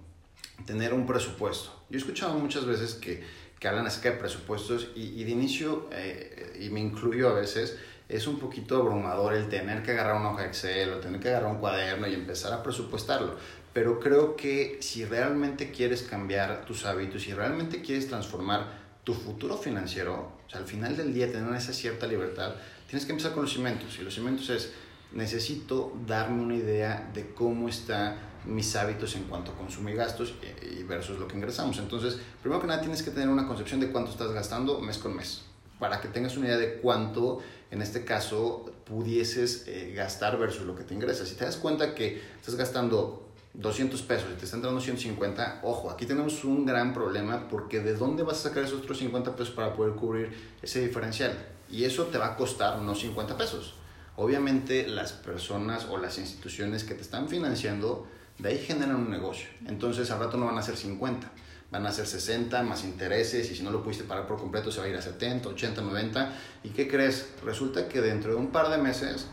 tener 0.64 0.94
un 0.94 1.04
presupuesto. 1.04 1.84
Yo 1.90 1.98
he 1.98 2.00
escuchado 2.00 2.32
muchas 2.38 2.64
veces 2.64 2.94
que 2.94 3.22
que 3.62 3.68
hablan 3.68 3.86
acerca 3.86 4.10
de 4.10 4.16
presupuestos 4.16 4.88
y, 4.96 5.22
de 5.22 5.30
inicio, 5.30 5.88
eh, 5.92 6.58
y 6.60 6.70
me 6.70 6.80
incluyo 6.80 7.28
a 7.28 7.32
veces, 7.32 7.78
es 8.08 8.26
un 8.26 8.40
poquito 8.40 8.76
abrumador 8.76 9.34
el 9.34 9.48
tener 9.48 9.84
que 9.84 9.92
agarrar 9.92 10.16
una 10.16 10.32
hoja 10.32 10.46
Excel 10.46 10.92
o 10.92 10.96
tener 10.96 11.20
que 11.20 11.28
agarrar 11.28 11.52
un 11.52 11.58
cuaderno 11.58 12.08
y 12.08 12.14
empezar 12.14 12.52
a 12.52 12.60
presupuestarlo. 12.60 13.36
Pero 13.72 14.00
creo 14.00 14.36
que 14.36 14.78
si 14.80 15.04
realmente 15.04 15.70
quieres 15.70 16.02
cambiar 16.02 16.64
tus 16.66 16.84
hábitos, 16.84 17.22
si 17.22 17.32
realmente 17.32 17.80
quieres 17.80 18.08
transformar 18.08 18.80
tu 19.04 19.14
futuro 19.14 19.56
financiero, 19.56 20.32
o 20.46 20.50
sea, 20.50 20.60
al 20.60 20.66
final 20.66 20.96
del 20.96 21.14
día 21.14 21.30
tener 21.32 21.54
esa 21.54 21.72
cierta 21.72 22.06
libertad, 22.06 22.54
tienes 22.86 23.06
que 23.06 23.12
empezar 23.12 23.32
con 23.32 23.42
los 23.42 23.52
cimientos. 23.52 23.98
Y 23.98 24.02
los 24.02 24.14
cimientos 24.14 24.50
es, 24.50 24.72
necesito 25.12 25.92
darme 26.06 26.42
una 26.42 26.54
idea 26.54 27.10
de 27.14 27.30
cómo 27.34 27.68
están 27.68 28.16
mis 28.44 28.74
hábitos 28.76 29.14
en 29.16 29.24
cuanto 29.24 29.52
a 29.52 29.54
consumo 29.54 29.88
y 29.88 29.94
gastos 29.94 30.34
y 30.62 30.82
versus 30.82 31.18
lo 31.18 31.26
que 31.26 31.36
ingresamos. 31.36 31.78
Entonces, 31.78 32.18
primero 32.42 32.60
que 32.60 32.66
nada 32.66 32.80
tienes 32.80 33.02
que 33.02 33.10
tener 33.10 33.28
una 33.28 33.46
concepción 33.46 33.80
de 33.80 33.90
cuánto 33.90 34.10
estás 34.10 34.32
gastando 34.32 34.80
mes 34.80 34.98
con 34.98 35.16
mes, 35.16 35.42
para 35.78 36.00
que 36.00 36.08
tengas 36.08 36.36
una 36.36 36.48
idea 36.48 36.58
de 36.58 36.74
cuánto, 36.74 37.40
en 37.70 37.82
este 37.82 38.04
caso, 38.04 38.72
pudieses 38.84 39.64
eh, 39.66 39.92
gastar 39.94 40.38
versus 40.38 40.66
lo 40.66 40.74
que 40.74 40.84
te 40.84 40.94
ingresas. 40.94 41.28
Si 41.28 41.36
te 41.36 41.44
das 41.44 41.56
cuenta 41.56 41.94
que 41.94 42.20
estás 42.40 42.56
gastando 42.56 43.31
200 43.54 44.00
pesos 44.02 44.28
y 44.32 44.38
te 44.38 44.44
están 44.44 44.58
entrando 44.58 44.80
150, 44.80 45.60
ojo, 45.62 45.90
aquí 45.90 46.06
tenemos 46.06 46.44
un 46.44 46.64
gran 46.64 46.94
problema 46.94 47.48
porque 47.48 47.80
¿de 47.80 47.94
dónde 47.94 48.22
vas 48.22 48.38
a 48.38 48.48
sacar 48.48 48.64
esos 48.64 48.80
otros 48.80 48.98
50 48.98 49.36
pesos 49.36 49.54
para 49.54 49.74
poder 49.74 49.94
cubrir 49.94 50.32
ese 50.62 50.80
diferencial? 50.80 51.36
Y 51.70 51.84
eso 51.84 52.04
te 52.06 52.18
va 52.18 52.28
a 52.28 52.36
costar 52.36 52.78
unos 52.78 53.00
50 53.00 53.36
pesos 53.36 53.74
obviamente 54.16 54.86
las 54.86 55.12
personas 55.12 55.86
o 55.90 55.98
las 55.98 56.18
instituciones 56.18 56.84
que 56.84 56.94
te 56.94 57.02
están 57.02 57.28
financiando, 57.28 58.06
de 58.38 58.50
ahí 58.50 58.58
generan 58.58 58.96
un 58.96 59.10
negocio. 59.10 59.48
Entonces 59.66 60.10
al 60.10 60.20
rato 60.20 60.36
no 60.36 60.46
van 60.46 60.58
a 60.58 60.62
ser 60.62 60.76
50, 60.76 61.30
van 61.70 61.86
a 61.86 61.92
ser 61.92 62.06
60 62.06 62.62
más 62.62 62.84
intereses 62.84 63.50
y 63.50 63.56
si 63.56 63.62
no 63.62 63.70
lo 63.70 63.82
pudiste 63.82 64.04
pagar 64.04 64.26
por 64.26 64.38
completo 64.38 64.70
se 64.70 64.80
va 64.80 64.86
a 64.86 64.88
ir 64.88 64.96
a 64.96 65.02
70, 65.02 65.48
80, 65.48 65.80
90. 65.80 66.32
¿Y 66.64 66.70
qué 66.70 66.88
crees? 66.88 67.28
Resulta 67.44 67.88
que 67.88 68.00
dentro 68.00 68.32
de 68.32 68.36
un 68.36 68.50
par 68.50 68.70
de 68.70 68.78
meses 68.78 69.26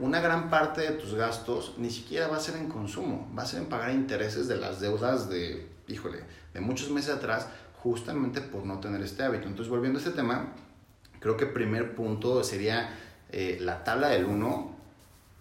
una 0.00 0.20
gran 0.20 0.50
parte 0.50 0.80
de 0.80 0.90
tus 0.92 1.14
gastos 1.14 1.74
ni 1.78 1.90
siquiera 1.90 2.28
va 2.28 2.36
a 2.36 2.40
ser 2.40 2.56
en 2.56 2.68
consumo, 2.68 3.30
va 3.36 3.42
a 3.42 3.46
ser 3.46 3.60
en 3.60 3.66
pagar 3.68 3.90
intereses 3.92 4.48
de 4.48 4.56
las 4.56 4.80
deudas 4.80 5.28
de, 5.28 5.68
híjole, 5.88 6.20
de 6.54 6.60
muchos 6.60 6.90
meses 6.90 7.14
atrás, 7.14 7.46
justamente 7.82 8.40
por 8.40 8.64
no 8.64 8.80
tener 8.80 9.02
este 9.02 9.22
hábito. 9.22 9.46
Entonces, 9.46 9.68
volviendo 9.68 9.98
a 9.98 10.02
este 10.02 10.14
tema, 10.14 10.52
creo 11.18 11.36
que 11.36 11.46
primer 11.46 11.94
punto 11.94 12.42
sería 12.42 12.90
eh, 13.30 13.58
la 13.60 13.84
tabla 13.84 14.08
del 14.08 14.24
1, 14.24 14.76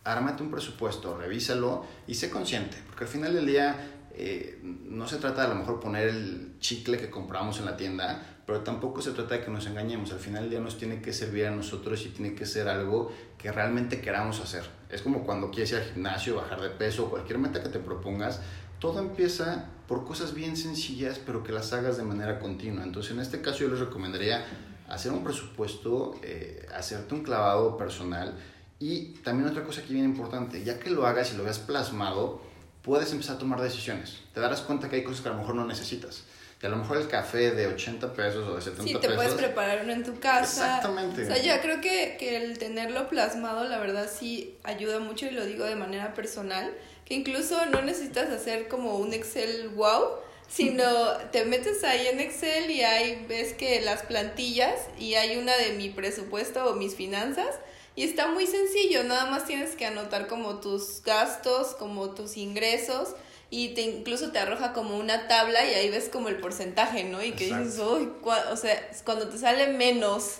ármate 0.03 0.43
un 0.43 0.51
presupuesto, 0.51 1.17
revísalo 1.17 1.85
y 2.07 2.15
sé 2.15 2.29
consciente, 2.29 2.77
porque 2.87 3.05
al 3.05 3.09
final 3.09 3.33
del 3.33 3.45
día 3.45 3.75
eh, 4.11 4.59
no 4.63 5.07
se 5.07 5.17
trata 5.17 5.41
de 5.41 5.47
a 5.47 5.49
lo 5.49 5.55
mejor 5.55 5.79
poner 5.79 6.07
el 6.07 6.55
chicle 6.59 6.97
que 6.97 7.09
compramos 7.09 7.59
en 7.59 7.65
la 7.65 7.77
tienda, 7.77 8.38
pero 8.49 8.61
tampoco 8.61 8.99
se 8.99 9.11
trata 9.11 9.35
de 9.35 9.43
que 9.43 9.51
nos 9.51 9.67
engañemos. 9.67 10.11
Al 10.11 10.17
final 10.17 10.41
del 10.41 10.49
día 10.49 10.59
nos 10.59 10.75
tiene 10.75 11.03
que 11.03 11.13
servir 11.13 11.45
a 11.45 11.51
nosotros 11.51 12.03
y 12.07 12.09
tiene 12.09 12.33
que 12.33 12.47
ser 12.47 12.67
algo 12.67 13.11
que 13.37 13.51
realmente 13.51 14.01
queramos 14.01 14.39
hacer. 14.39 14.63
Es 14.89 15.03
como 15.03 15.23
cuando 15.23 15.51
quieres 15.51 15.71
ir 15.73 15.77
al 15.77 15.83
gimnasio, 15.83 16.37
bajar 16.37 16.59
de 16.59 16.71
peso, 16.71 17.11
cualquier 17.11 17.37
meta 17.37 17.61
que 17.61 17.69
te 17.69 17.77
propongas, 17.77 18.41
todo 18.79 19.01
empieza 19.01 19.65
por 19.87 20.03
cosas 20.03 20.33
bien 20.33 20.57
sencillas, 20.57 21.19
pero 21.23 21.43
que 21.43 21.51
las 21.51 21.73
hagas 21.73 21.97
de 21.97 22.03
manera 22.03 22.39
continua. 22.39 22.83
Entonces, 22.83 23.11
en 23.11 23.19
este 23.19 23.39
caso 23.39 23.59
yo 23.59 23.67
les 23.67 23.81
recomendaría 23.81 24.43
hacer 24.87 25.11
un 25.11 25.23
presupuesto, 25.23 26.15
eh, 26.23 26.67
hacerte 26.75 27.13
un 27.13 27.21
clavado 27.21 27.77
personal 27.77 28.33
y 28.79 29.13
también 29.21 29.47
otra 29.47 29.63
cosa 29.63 29.83
que 29.83 29.93
viene 29.93 30.07
importante, 30.07 30.63
ya 30.63 30.79
que 30.79 30.89
lo 30.89 31.05
hagas 31.05 31.33
y 31.33 31.37
lo 31.37 31.43
veas 31.43 31.59
plasmado, 31.59 32.41
puedes 32.81 33.11
empezar 33.11 33.35
a 33.35 33.37
tomar 33.37 33.61
decisiones. 33.61 34.21
Te 34.33 34.39
darás 34.39 34.61
cuenta 34.61 34.89
que 34.89 34.95
hay 34.95 35.03
cosas 35.03 35.21
que 35.21 35.29
a 35.29 35.33
lo 35.33 35.37
mejor 35.37 35.53
no 35.53 35.67
necesitas. 35.67 36.23
Y 36.61 36.65
a 36.65 36.69
lo 36.69 36.75
mejor 36.75 36.97
el 36.97 37.07
café 37.07 37.51
de 37.51 37.67
80 37.67 38.13
pesos 38.13 38.47
o 38.47 38.55
de 38.55 38.61
70 38.61 38.83
pesos. 38.83 39.01
Sí, 39.01 39.07
te 39.07 39.15
puedes 39.15 39.33
preparar 39.33 39.81
uno 39.83 39.93
en 39.93 40.03
tu 40.03 40.19
casa. 40.19 40.77
Exactamente. 40.77 41.23
O 41.23 41.25
sea, 41.25 41.41
yo 41.41 41.61
creo 41.61 41.79
que, 41.79 42.17
que 42.19 42.35
el 42.35 42.57
tenerlo 42.57 43.07
plasmado, 43.07 43.63
la 43.63 43.77
verdad, 43.77 44.09
sí 44.13 44.57
ayuda 44.63 44.99
mucho 44.99 45.25
y 45.25 45.31
lo 45.31 45.45
digo 45.45 45.63
de 45.65 45.75
manera 45.75 46.13
personal. 46.13 46.73
Que 47.05 47.15
incluso 47.15 47.65
no 47.67 47.81
necesitas 47.81 48.29
hacer 48.29 48.67
como 48.67 48.97
un 48.97 49.13
Excel 49.13 49.69
wow, 49.69 50.09
sino 50.49 50.85
te 51.31 51.45
metes 51.45 51.83
ahí 51.83 52.07
en 52.07 52.19
Excel 52.19 52.69
y 52.69 52.81
ahí 52.81 53.25
ves 53.29 53.53
que 53.53 53.79
las 53.81 54.03
plantillas 54.03 54.81
y 54.99 55.15
hay 55.15 55.37
una 55.37 55.55
de 55.55 55.73
mi 55.73 55.89
presupuesto 55.89 56.65
o 56.65 56.75
mis 56.75 56.93
finanzas 56.95 57.55
y 57.95 58.03
está 58.03 58.27
muy 58.27 58.47
sencillo, 58.47 59.03
nada 59.03 59.29
más 59.29 59.45
tienes 59.45 59.75
que 59.75 59.85
anotar 59.85 60.27
como 60.27 60.61
tus 60.61 61.03
gastos, 61.03 61.75
como 61.75 62.11
tus 62.11 62.37
ingresos 62.37 63.09
y 63.49 63.69
te 63.69 63.81
incluso 63.81 64.31
te 64.31 64.39
arroja 64.39 64.73
como 64.73 64.97
una 64.97 65.27
tabla 65.27 65.65
y 65.65 65.73
ahí 65.73 65.89
ves 65.89 66.09
como 66.09 66.29
el 66.29 66.37
porcentaje, 66.37 67.03
¿no? 67.03 67.23
Y 67.23 67.31
que 67.31 67.45
dices, 67.45 67.79
uy, 67.79 68.11
o 68.23 68.55
sea, 68.55 68.89
cuando 69.03 69.29
te 69.29 69.37
sale 69.37 69.67
menos 69.67 70.39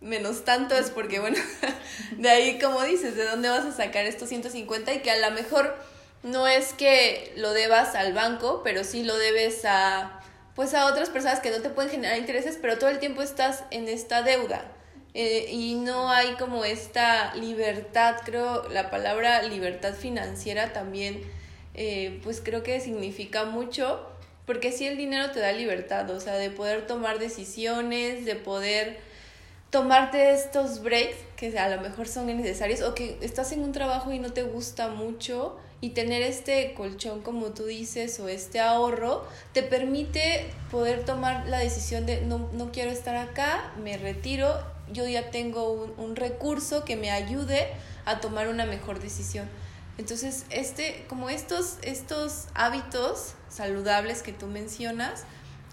menos 0.00 0.44
tanto 0.44 0.76
es 0.76 0.90
porque 0.90 1.20
bueno, 1.20 1.38
de 2.18 2.28
ahí 2.28 2.58
como 2.58 2.82
dices, 2.82 3.16
¿de 3.16 3.24
dónde 3.24 3.48
vas 3.48 3.64
a 3.64 3.72
sacar 3.72 4.06
estos 4.06 4.28
150 4.28 4.92
y 4.92 5.00
que 5.00 5.10
a 5.10 5.18
lo 5.18 5.34
mejor 5.34 5.74
no 6.22 6.46
es 6.46 6.72
que 6.72 7.32
lo 7.36 7.52
debas 7.52 7.94
al 7.94 8.12
banco, 8.12 8.62
pero 8.62 8.84
sí 8.84 9.04
lo 9.04 9.16
debes 9.16 9.64
a 9.64 10.20
pues 10.54 10.72
a 10.72 10.86
otras 10.86 11.10
personas 11.10 11.40
que 11.40 11.50
no 11.50 11.60
te 11.60 11.68
pueden 11.68 11.90
generar 11.90 12.18
intereses, 12.18 12.58
pero 12.60 12.78
todo 12.78 12.88
el 12.88 12.98
tiempo 12.98 13.20
estás 13.20 13.64
en 13.70 13.88
esta 13.88 14.22
deuda. 14.22 14.72
Eh, 15.12 15.50
y 15.50 15.74
no 15.74 16.10
hay 16.10 16.32
como 16.32 16.64
esta 16.64 17.34
libertad, 17.34 18.16
creo 18.24 18.66
la 18.70 18.90
palabra 18.90 19.42
libertad 19.42 19.94
financiera 19.94 20.72
también, 20.72 21.22
eh, 21.76 22.20
pues 22.24 22.40
creo 22.42 22.62
que 22.62 22.80
significa 22.80 23.44
mucho, 23.44 24.00
porque 24.46 24.72
si 24.72 24.86
el 24.86 24.96
dinero 24.96 25.30
te 25.30 25.40
da 25.40 25.52
libertad, 25.52 26.08
o 26.10 26.18
sea, 26.20 26.34
de 26.34 26.50
poder 26.50 26.86
tomar 26.86 27.18
decisiones, 27.18 28.24
de 28.24 28.34
poder 28.34 28.98
tomarte 29.70 30.32
estos 30.32 30.82
breaks 30.82 31.16
que 31.36 31.58
a 31.58 31.68
lo 31.68 31.82
mejor 31.82 32.08
son 32.08 32.26
necesarios 32.28 32.80
o 32.80 32.94
que 32.94 33.18
estás 33.20 33.52
en 33.52 33.62
un 33.62 33.72
trabajo 33.72 34.10
y 34.10 34.18
no 34.18 34.32
te 34.32 34.42
gusta 34.42 34.88
mucho 34.88 35.58
y 35.82 35.90
tener 35.90 36.22
este 36.22 36.72
colchón 36.72 37.20
como 37.20 37.46
tú 37.48 37.66
dices 37.66 38.18
o 38.20 38.28
este 38.28 38.60
ahorro 38.60 39.26
te 39.52 39.62
permite 39.62 40.46
poder 40.70 41.04
tomar 41.04 41.46
la 41.48 41.58
decisión 41.58 42.06
de 42.06 42.22
no, 42.22 42.48
no 42.54 42.72
quiero 42.72 42.90
estar 42.90 43.16
acá, 43.16 43.74
me 43.82 43.98
retiro, 43.98 44.54
yo 44.92 45.06
ya 45.06 45.30
tengo 45.30 45.70
un, 45.72 45.92
un 45.98 46.16
recurso 46.16 46.84
que 46.84 46.96
me 46.96 47.10
ayude 47.10 47.68
a 48.06 48.20
tomar 48.20 48.48
una 48.48 48.64
mejor 48.64 49.00
decisión. 49.00 49.46
Entonces, 49.98 50.44
este, 50.50 51.04
como 51.08 51.30
estos, 51.30 51.78
estos 51.82 52.46
hábitos 52.54 53.34
saludables 53.48 54.22
que 54.22 54.32
tú 54.32 54.46
mencionas, 54.46 55.24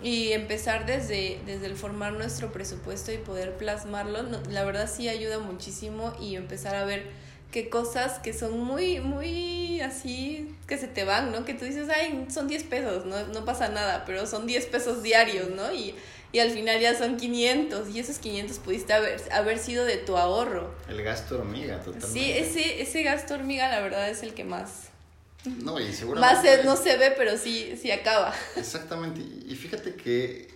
y 0.03 0.33
empezar 0.33 0.85
desde, 0.85 1.39
desde 1.45 1.67
el 1.67 1.75
formar 1.75 2.13
nuestro 2.13 2.51
presupuesto 2.51 3.11
y 3.13 3.17
poder 3.17 3.55
plasmarlo, 3.55 4.23
la 4.49 4.63
verdad 4.65 4.89
sí 4.93 5.07
ayuda 5.07 5.39
muchísimo 5.39 6.13
y 6.19 6.35
empezar 6.35 6.75
a 6.75 6.83
ver 6.83 7.09
qué 7.51 7.69
cosas 7.69 8.19
que 8.19 8.33
son 8.33 8.59
muy, 8.59 8.99
muy 8.99 9.79
así, 9.79 10.55
que 10.67 10.77
se 10.77 10.87
te 10.87 11.05
van, 11.05 11.31
¿no? 11.31 11.45
Que 11.45 11.53
tú 11.53 11.63
dices, 11.63 11.87
ay, 11.89 12.25
son 12.29 12.47
10 12.47 12.63
pesos, 12.63 13.05
no, 13.05 13.27
no 13.27 13.45
pasa 13.45 13.69
nada, 13.69 14.03
pero 14.05 14.27
son 14.27 14.45
10 14.45 14.65
pesos 14.65 15.03
diarios, 15.03 15.49
¿no? 15.51 15.71
Y, 15.73 15.95
y 16.33 16.39
al 16.39 16.51
final 16.51 16.81
ya 16.81 16.97
son 16.97 17.15
500 17.15 17.87
y 17.89 17.99
esos 17.99 18.17
500 18.17 18.59
pudiste 18.59 18.91
haber, 18.91 19.21
haber 19.31 19.57
sido 19.57 19.85
de 19.85 19.95
tu 19.95 20.17
ahorro. 20.17 20.75
El 20.89 21.01
gasto 21.01 21.39
hormiga, 21.39 21.77
totalmente. 21.79 22.07
Sí, 22.07 22.31
ese, 22.31 22.81
ese 22.81 23.03
gasto 23.03 23.35
hormiga 23.35 23.69
la 23.69 23.79
verdad 23.79 24.09
es 24.09 24.23
el 24.23 24.33
que 24.33 24.43
más 24.43 24.89
no, 25.45 25.79
y 25.79 25.91
seguramente... 25.91 26.51
Más 26.51 26.65
no 26.65 26.75
se 26.75 26.97
ve, 26.97 27.13
pero 27.17 27.37
sí, 27.37 27.75
sí 27.79 27.91
acaba. 27.91 28.33
Exactamente. 28.55 29.21
Y 29.21 29.55
fíjate 29.55 29.95
que 29.95 30.47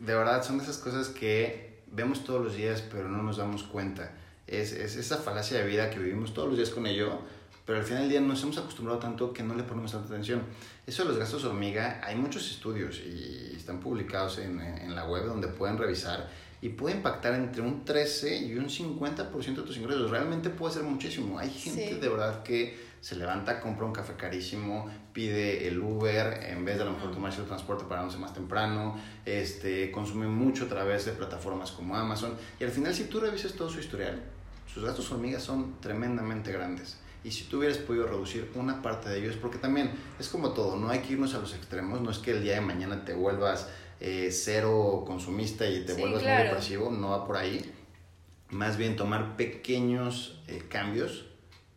de 0.00 0.14
verdad 0.14 0.42
son 0.44 0.60
esas 0.60 0.78
cosas 0.78 1.08
que 1.08 1.80
vemos 1.90 2.24
todos 2.24 2.44
los 2.44 2.56
días, 2.56 2.82
pero 2.90 3.08
no 3.08 3.22
nos 3.22 3.38
damos 3.38 3.64
cuenta. 3.64 4.12
Es, 4.46 4.72
es 4.72 4.96
esa 4.96 5.16
falacia 5.16 5.58
de 5.58 5.66
vida 5.66 5.90
que 5.90 5.98
vivimos 5.98 6.32
todos 6.32 6.48
los 6.48 6.56
días 6.56 6.70
con 6.70 6.86
ello, 6.86 7.20
pero 7.66 7.80
al 7.80 7.84
final 7.84 8.02
del 8.02 8.10
día 8.10 8.20
nos 8.20 8.42
hemos 8.42 8.56
acostumbrado 8.58 9.00
tanto 9.00 9.32
que 9.32 9.42
no 9.42 9.54
le 9.54 9.64
ponemos 9.64 9.92
tanta 9.92 10.06
atención. 10.06 10.42
Eso 10.86 11.02
de 11.02 11.10
los 11.10 11.18
gastos 11.18 11.44
hormiga, 11.44 12.00
hay 12.02 12.14
muchos 12.14 12.48
estudios 12.50 13.00
y 13.00 13.54
están 13.56 13.80
publicados 13.80 14.38
en, 14.38 14.60
en 14.60 14.94
la 14.94 15.04
web 15.04 15.26
donde 15.26 15.48
pueden 15.48 15.76
revisar 15.76 16.30
y 16.62 16.70
puede 16.70 16.96
impactar 16.96 17.34
entre 17.34 17.62
un 17.62 17.84
13 17.84 18.36
y 18.38 18.54
un 18.56 18.68
50% 18.68 19.56
de 19.56 19.62
tus 19.62 19.76
ingresos. 19.76 20.10
Realmente 20.10 20.48
puede 20.48 20.74
ser 20.74 20.84
muchísimo. 20.84 21.38
Hay 21.38 21.50
gente 21.50 21.96
de 21.96 22.08
verdad 22.08 22.42
que 22.42 22.86
se 23.00 23.14
levanta, 23.14 23.60
compra 23.60 23.86
un 23.86 23.92
café 23.92 24.14
carísimo, 24.14 24.90
pide 25.12 25.68
el 25.68 25.78
Uber 25.78 26.40
en 26.44 26.64
vez 26.64 26.76
de 26.76 26.82
a 26.82 26.86
lo 26.86 26.92
mejor 26.92 27.12
tomarse 27.12 27.40
el 27.40 27.46
transporte 27.46 27.84
para 27.84 27.96
parándose 27.96 28.18
más 28.18 28.34
temprano, 28.34 28.96
este, 29.24 29.92
consume 29.92 30.26
mucho 30.26 30.64
a 30.64 30.68
través 30.68 31.04
de 31.04 31.12
plataformas 31.12 31.70
como 31.70 31.94
Amazon 31.94 32.34
y 32.58 32.64
al 32.64 32.70
final 32.70 32.94
si 32.94 33.04
tú 33.04 33.20
revisas 33.20 33.52
todo 33.52 33.70
su 33.70 33.78
historial, 33.78 34.22
sus 34.66 34.84
gastos 34.84 35.10
hormigas 35.12 35.42
son 35.42 35.78
tremendamente 35.80 36.50
grandes. 36.50 36.98
Y 37.26 37.32
si 37.32 37.44
tú 37.44 37.58
hubieras 37.58 37.78
podido 37.78 38.06
reducir 38.06 38.52
una 38.54 38.80
parte 38.82 39.08
de 39.08 39.18
ellos, 39.18 39.34
porque 39.36 39.58
también 39.58 39.90
es 40.20 40.28
como 40.28 40.52
todo, 40.52 40.76
no 40.76 40.88
hay 40.88 41.00
que 41.00 41.14
irnos 41.14 41.34
a 41.34 41.38
los 41.38 41.54
extremos, 41.54 42.00
no 42.00 42.10
es 42.10 42.18
que 42.18 42.30
el 42.30 42.42
día 42.42 42.54
de 42.54 42.60
mañana 42.60 43.04
te 43.04 43.14
vuelvas 43.14 43.68
eh, 43.98 44.30
cero 44.30 45.02
consumista 45.04 45.68
y 45.68 45.84
te 45.84 45.94
vuelvas 45.94 46.22
muy 46.22 46.32
depresivo, 46.32 46.90
no 46.92 47.10
va 47.10 47.26
por 47.26 47.36
ahí. 47.36 47.68
Más 48.50 48.76
bien 48.76 48.94
tomar 48.94 49.36
pequeños 49.36 50.40
eh, 50.46 50.62
cambios 50.68 51.24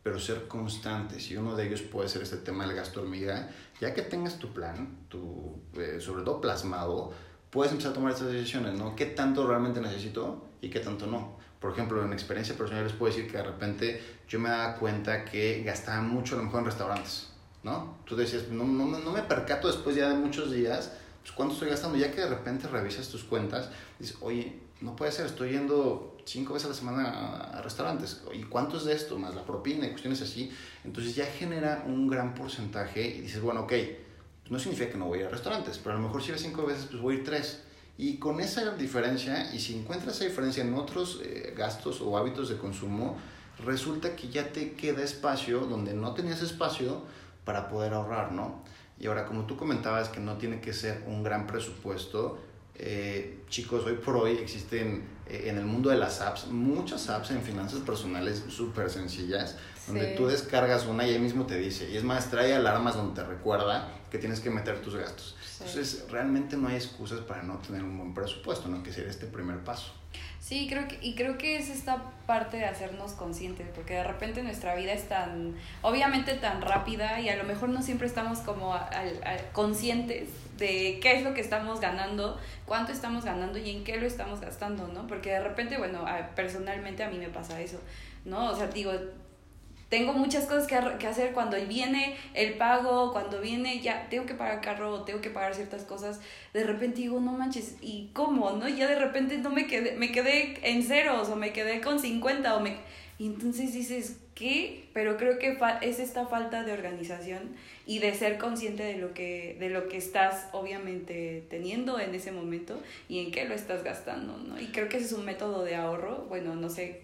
pero 0.04 0.20
ser 0.20 0.48
constantes 0.48 1.30
y 1.30 1.38
uno 1.38 1.56
de 1.56 1.68
ellos 1.68 1.82
puede 1.82 2.10
ser 2.10 2.22
este 2.22 2.38
tema 2.38 2.66
del 2.66 2.76
gasto 2.76 3.02
hormiga, 3.02 3.50
ya 3.82 3.94
que 3.94 4.02
tengas 4.02 4.40
tu 4.40 4.54
plan, 4.54 5.06
tu, 5.10 5.62
eh, 5.76 5.98
sobre 6.00 6.24
todo 6.24 6.40
plasmado, 6.40 7.12
puedes 7.50 7.72
empezar 7.72 7.92
a 7.92 7.96
tomar 7.96 8.14
estas 8.14 8.32
decisiones, 8.32 8.74
¿no? 8.78 8.96
¿Qué 8.96 9.06
tanto 9.08 9.48
realmente 9.48 9.82
necesito 9.82 10.46
y 10.62 10.70
qué 10.70 10.80
tanto 10.80 11.08
no? 11.08 11.38
Por 11.60 11.74
ejemplo, 11.74 12.04
en 12.04 12.14
experiencia 12.14 12.56
personal 12.56 12.84
les 12.84 12.94
puedo 12.94 13.14
decir 13.14 13.30
que 13.30 13.38
de 13.38 13.44
repente 13.44 14.02
yo 14.28 14.40
me 14.40 14.50
daba 14.50 14.76
cuenta 14.76 15.26
que 15.26 15.64
gastaba 15.64 16.02
mucho 16.02 16.36
a 16.36 16.38
lo 16.38 16.46
mejor 16.46 16.60
en 16.62 16.66
restaurantes, 16.66 17.30
¿no? 17.64 17.98
Tú 18.06 18.16
decías, 18.16 18.48
no, 18.50 18.64
no, 18.64 18.86
no 18.86 19.12
me 19.12 19.24
percato 19.24 19.68
después 19.68 19.96
ya 19.96 20.10
de 20.10 20.16
muchos 20.16 20.52
días, 20.52 20.94
pues 21.22 21.34
cuánto 21.34 21.54
estoy 21.54 21.70
gastando, 21.70 21.98
ya 21.98 22.12
que 22.12 22.22
de 22.22 22.30
repente 22.30 22.68
revisas 22.68 23.10
tus 23.10 23.24
cuentas, 23.24 23.70
dices, 24.00 24.18
oye, 24.22 24.60
no 24.82 24.96
puede 24.96 25.12
ser, 25.12 25.26
estoy 25.26 25.52
yendo 25.52 26.18
cinco 26.26 26.54
veces 26.54 26.68
a 26.68 26.70
la 26.70 26.76
semana 26.76 27.10
a, 27.10 27.62
restaurantes, 27.62 28.22
¿y 28.34 28.44
cuánto 28.44 28.78
es 28.78 28.86
de 28.86 28.94
esto? 28.94 29.18
Más 29.18 29.36
la 29.36 29.44
propina 29.44 29.86
y 29.86 29.90
cuestiones 29.90 30.22
así, 30.22 30.52
entonces 30.86 31.16
ya 31.16 31.26
genera 31.26 31.84
un 31.86 32.08
gran 32.08 32.34
porcentaje 32.34 33.06
y 33.06 33.22
dices, 33.22 33.42
bueno, 33.42 33.62
ok, 33.62 33.74
no 34.50 34.60
significa 34.60 34.92
que 34.92 34.98
no 34.98 35.06
voy 35.06 35.20
a 35.20 35.22
ir 35.22 35.28
a 35.28 35.30
restaurantes, 35.30 35.78
pero 35.78 35.96
a 35.96 36.00
lo 36.00 36.06
mejor 36.06 36.24
si 36.24 36.32
vas 36.32 36.42
cinco 36.42 36.66
veces, 36.66 36.86
pues 36.90 37.02
voy 37.02 37.16
a 37.16 37.18
ir 37.20 37.24
tres. 37.24 37.64
Y 37.98 38.18
con 38.18 38.40
esa 38.40 38.76
diferencia, 38.76 39.54
y 39.54 39.60
si 39.60 39.78
encuentras 39.78 40.16
esa 40.16 40.26
diferencia 40.26 40.64
en 40.64 40.74
otros 40.74 41.20
eh, 41.24 41.54
gastos 41.56 42.02
o 42.02 42.18
hábitos 42.18 42.50
de 42.50 42.58
consumo, 42.58 43.18
resulta 43.66 44.16
que 44.16 44.30
ya 44.30 44.52
te 44.52 44.74
queda 44.74 45.04
espacio 45.04 45.62
donde 45.62 45.94
no 45.94 46.14
tenías 46.14 46.42
espacio 46.42 47.04
para 47.44 47.68
poder 47.68 47.94
ahorrar, 47.94 48.32
¿no? 48.32 48.64
Y 49.00 49.08
ahora, 49.08 49.26
como 49.26 49.46
tú 49.46 49.58
comentabas 49.58 50.10
que 50.10 50.20
no 50.20 50.38
tiene 50.38 50.62
que 50.62 50.74
ser 50.74 51.04
un 51.08 51.24
gran 51.24 51.48
presupuesto, 51.48 52.40
eh, 52.76 53.44
chicos, 53.50 53.86
hoy 53.86 53.96
por 53.96 54.16
hoy 54.16 54.38
existen 54.38 55.04
eh, 55.28 55.46
en 55.48 55.58
el 55.58 55.66
mundo 55.66 55.90
de 55.90 55.98
las 55.98 56.22
apps 56.22 56.48
muchas 56.48 57.10
apps 57.10 57.32
en 57.32 57.42
finanzas 57.42 57.82
personales 57.82 58.44
súper 58.48 58.90
sencillas, 58.90 59.58
donde 59.90 60.16
tú 60.16 60.28
descargas 60.28 60.86
una 60.86 61.06
y 61.06 61.12
ahí 61.12 61.20
mismo 61.20 61.46
te 61.46 61.58
dice, 61.58 61.90
y 61.90 61.98
es 61.98 62.04
más, 62.04 62.30
trae 62.30 62.54
alarmas 62.54 62.96
donde 62.96 63.22
te 63.22 63.28
recuerda 63.28 63.90
que 64.10 64.18
tienes 64.18 64.40
que 64.40 64.50
meter 64.50 64.82
tus 64.82 64.96
gastos. 64.96 65.36
Entonces, 65.60 66.06
realmente 66.10 66.56
no 66.56 66.70
hay 66.70 66.76
excusas 66.76 67.20
para 67.20 67.44
no 67.44 67.58
tener 67.58 67.84
un 67.84 67.98
buen 67.98 68.14
presupuesto, 68.14 68.70
¿no? 68.70 68.82
Que 68.82 68.94
sería 68.94 69.10
este 69.10 69.26
primer 69.26 69.60
paso. 69.60 69.92
Sí, 70.40 70.68
creo 70.70 70.88
que, 70.88 70.98
y 71.02 71.16
creo 71.16 71.38
que 71.38 71.58
es 71.58 71.70
esta 71.70 72.02
parte 72.26 72.58
de 72.58 72.66
hacernos 72.66 73.12
conscientes, 73.12 73.68
porque 73.76 73.96
de 73.96 74.04
repente 74.04 74.42
nuestra 74.42 74.74
vida 74.74 74.94
es 74.94 75.08
tan, 75.08 75.56
obviamente 75.82 76.34
tan 76.36 76.62
rápida 76.62 77.20
y 77.20 77.30
a 77.30 77.36
lo 77.36 77.44
mejor 77.44 77.70
no 77.70 77.84
siempre 77.84 78.08
estamos 78.08 78.40
como 78.40 78.76
conscientes 79.52 80.30
de 80.58 81.00
qué 81.02 81.18
es 81.18 81.24
lo 81.24 81.34
que 81.34 81.42
estamos 81.42 81.80
ganando, 81.80 82.40
cuánto 82.66 82.92
estamos 82.92 83.26
ganando 83.26 83.60
y 83.60 83.70
en 83.70 83.84
qué 83.84 84.00
lo 84.00 84.08
estamos 84.08 84.40
gastando, 84.40 84.88
¿no? 84.88 85.06
Porque 85.08 85.30
de 85.30 85.42
repente, 85.42 85.78
bueno, 85.78 86.06
personalmente 86.36 87.04
a 87.04 87.10
mí 87.10 87.18
me 87.18 87.30
pasa 87.30 87.62
eso, 87.62 87.80
¿no? 88.26 88.50
O 88.50 88.56
sea, 88.56 88.68
digo, 88.68 88.92
tengo 89.90 90.14
muchas 90.14 90.46
cosas 90.46 90.68
que, 90.68 90.78
que, 91.00 91.08
hacer 91.08 91.34
cuando 91.34 91.58
viene 91.68 92.16
el 92.36 92.54
pago, 92.54 93.12
cuando 93.12 93.42
viene 93.42 93.80
ya 93.80 94.08
tengo 94.10 94.26
que 94.26 94.36
pagar 94.36 94.62
carro, 94.62 95.02
tengo 95.02 95.20
que 95.20 95.32
pagar 95.32 95.56
ciertas 95.56 95.84
cosas, 95.84 96.22
de 96.54 96.64
repente 96.64 97.02
digo, 97.02 97.20
no 97.20 97.32
manches, 97.34 97.76
¿y 97.82 98.12
cómo? 98.14 98.52
¿No? 98.52 98.68
Ya 98.70 98.88
de 98.88 99.00
repente 99.00 99.40
no 99.40 99.50
me 99.50 99.66
quedé, 99.68 99.94
me 99.98 100.12
quedé 100.12 100.60
en 100.64 100.84
ceros 100.84 101.30
o 101.30 101.36
me 101.36 101.52
quedé 101.52 101.82
con 101.82 102.00
50 102.00 102.56
o 102.56 102.60
me... 102.60 102.78
Y 103.18 103.26
entonces 103.26 103.74
dices, 103.74 104.18
¿qué? 104.40 104.86
Pero 104.94 105.18
creo 105.18 105.38
que 105.38 105.58
es 105.82 106.00
esta 106.00 106.26
falta 106.26 106.64
de 106.64 106.72
organización 106.72 107.56
y 107.86 108.00
de 108.00 108.14
ser 108.16 108.38
consciente 108.38 108.84
de 108.84 108.98
lo 108.98 109.14
que, 109.14 109.58
de 109.60 109.70
lo 109.70 109.90
que 109.90 109.98
estás 109.98 110.48
obviamente 110.54 111.44
teniendo 111.50 112.00
en 112.00 112.16
ese 112.16 112.32
momento 112.32 112.82
y 113.10 113.20
en 113.20 113.32
qué 113.32 113.46
lo 113.46 113.54
estás 113.54 113.84
gastando, 113.84 114.38
¿no? 114.38 114.60
Y 114.60 114.68
creo 114.68 114.88
que 114.88 114.98
ese 114.98 115.08
es 115.08 115.12
un 115.12 115.26
método 115.26 115.64
de 115.66 115.76
ahorro, 115.76 116.26
bueno, 116.30 116.56
no 116.56 116.70
sé, 116.70 117.02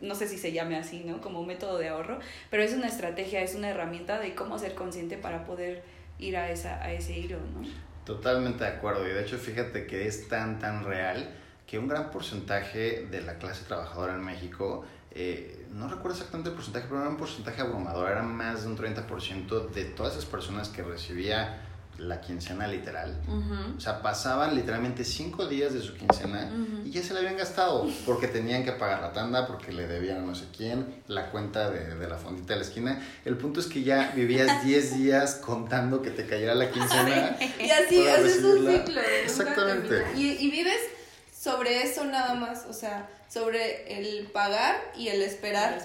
no 0.00 0.14
sé 0.14 0.28
si 0.28 0.38
se 0.38 0.52
llame 0.52 0.76
así, 0.76 1.02
¿no? 1.04 1.20
Como 1.20 1.40
un 1.40 1.48
método 1.48 1.78
de 1.78 1.88
ahorro, 1.88 2.20
pero 2.50 2.62
es 2.62 2.72
una 2.72 2.86
estrategia, 2.86 3.42
es 3.42 3.56
una 3.56 3.68
herramienta 3.70 4.20
de 4.20 4.34
cómo 4.34 4.58
ser 4.58 4.74
consciente 4.74 5.16
para 5.18 5.44
poder 5.44 5.82
ir 6.18 6.36
a, 6.36 6.50
esa, 6.50 6.80
a 6.82 6.92
ese 6.92 7.18
hilo, 7.18 7.38
¿no? 7.38 7.68
Totalmente 8.04 8.62
de 8.62 8.70
acuerdo, 8.70 9.06
y 9.08 9.12
de 9.12 9.22
hecho 9.22 9.36
fíjate 9.36 9.86
que 9.88 10.06
es 10.06 10.28
tan, 10.28 10.60
tan 10.60 10.84
real 10.84 11.28
que 11.66 11.78
un 11.78 11.88
gran 11.88 12.10
porcentaje 12.10 13.06
de 13.10 13.22
la 13.22 13.38
clase 13.38 13.64
trabajadora 13.64 14.14
en 14.14 14.24
México 14.24 14.84
eh, 15.10 15.66
no 15.72 15.88
recuerdo 15.88 16.12
exactamente 16.12 16.50
el 16.50 16.54
porcentaje, 16.54 16.86
pero 16.88 17.00
era 17.00 17.08
un 17.08 17.16
porcentaje 17.16 17.62
abrumador, 17.62 18.10
era 18.10 18.22
más 18.22 18.62
de 18.62 18.68
un 18.68 18.76
30% 18.76 19.70
de 19.70 19.84
todas 19.86 20.12
esas 20.12 20.26
personas 20.26 20.68
que 20.68 20.82
recibía 20.82 21.62
la 21.96 22.20
quincena 22.20 22.68
literal. 22.68 23.18
O 23.74 23.80
sea, 23.80 24.02
pasaban 24.02 24.54
literalmente 24.54 25.02
cinco 25.04 25.46
días 25.46 25.72
de 25.72 25.80
su 25.80 25.94
quincena 25.94 26.50
y 26.84 26.90
ya 26.90 27.02
se 27.02 27.14
la 27.14 27.20
habían 27.20 27.38
gastado 27.38 27.88
porque 28.04 28.28
tenían 28.28 28.64
que 28.64 28.72
pagar 28.72 29.00
la 29.00 29.14
tanda, 29.14 29.46
porque 29.46 29.72
le 29.72 29.86
debían 29.86 30.18
a 30.18 30.20
no 30.20 30.34
sé 30.34 30.44
quién, 30.54 31.02
la 31.08 31.30
cuenta 31.30 31.70
de, 31.70 31.94
de 31.94 32.08
la 32.08 32.18
fondita 32.18 32.52
de 32.52 32.60
la 32.60 32.66
esquina. 32.66 33.02
El 33.24 33.38
punto 33.38 33.60
es 33.60 33.66
que 33.66 33.82
ya 33.82 34.12
vivías 34.14 34.64
10 34.66 34.98
días 34.98 35.36
contando 35.36 36.02
que 36.02 36.10
te 36.10 36.26
cayera 36.26 36.54
la 36.54 36.70
quincena. 36.70 37.38
y 37.58 37.70
así, 37.70 38.06
haces 38.06 38.44
un 38.44 38.70
ciclo. 38.70 39.00
Exactamente. 39.24 40.04
Y, 40.14 40.32
y 40.32 40.50
vives 40.50 40.80
sobre 41.46 41.84
eso 41.84 42.02
nada 42.02 42.34
más, 42.34 42.66
o 42.68 42.72
sea, 42.72 43.08
sobre 43.28 44.00
el 44.00 44.26
pagar 44.32 44.74
y 44.96 45.06
el 45.08 45.22
esperar, 45.22 45.78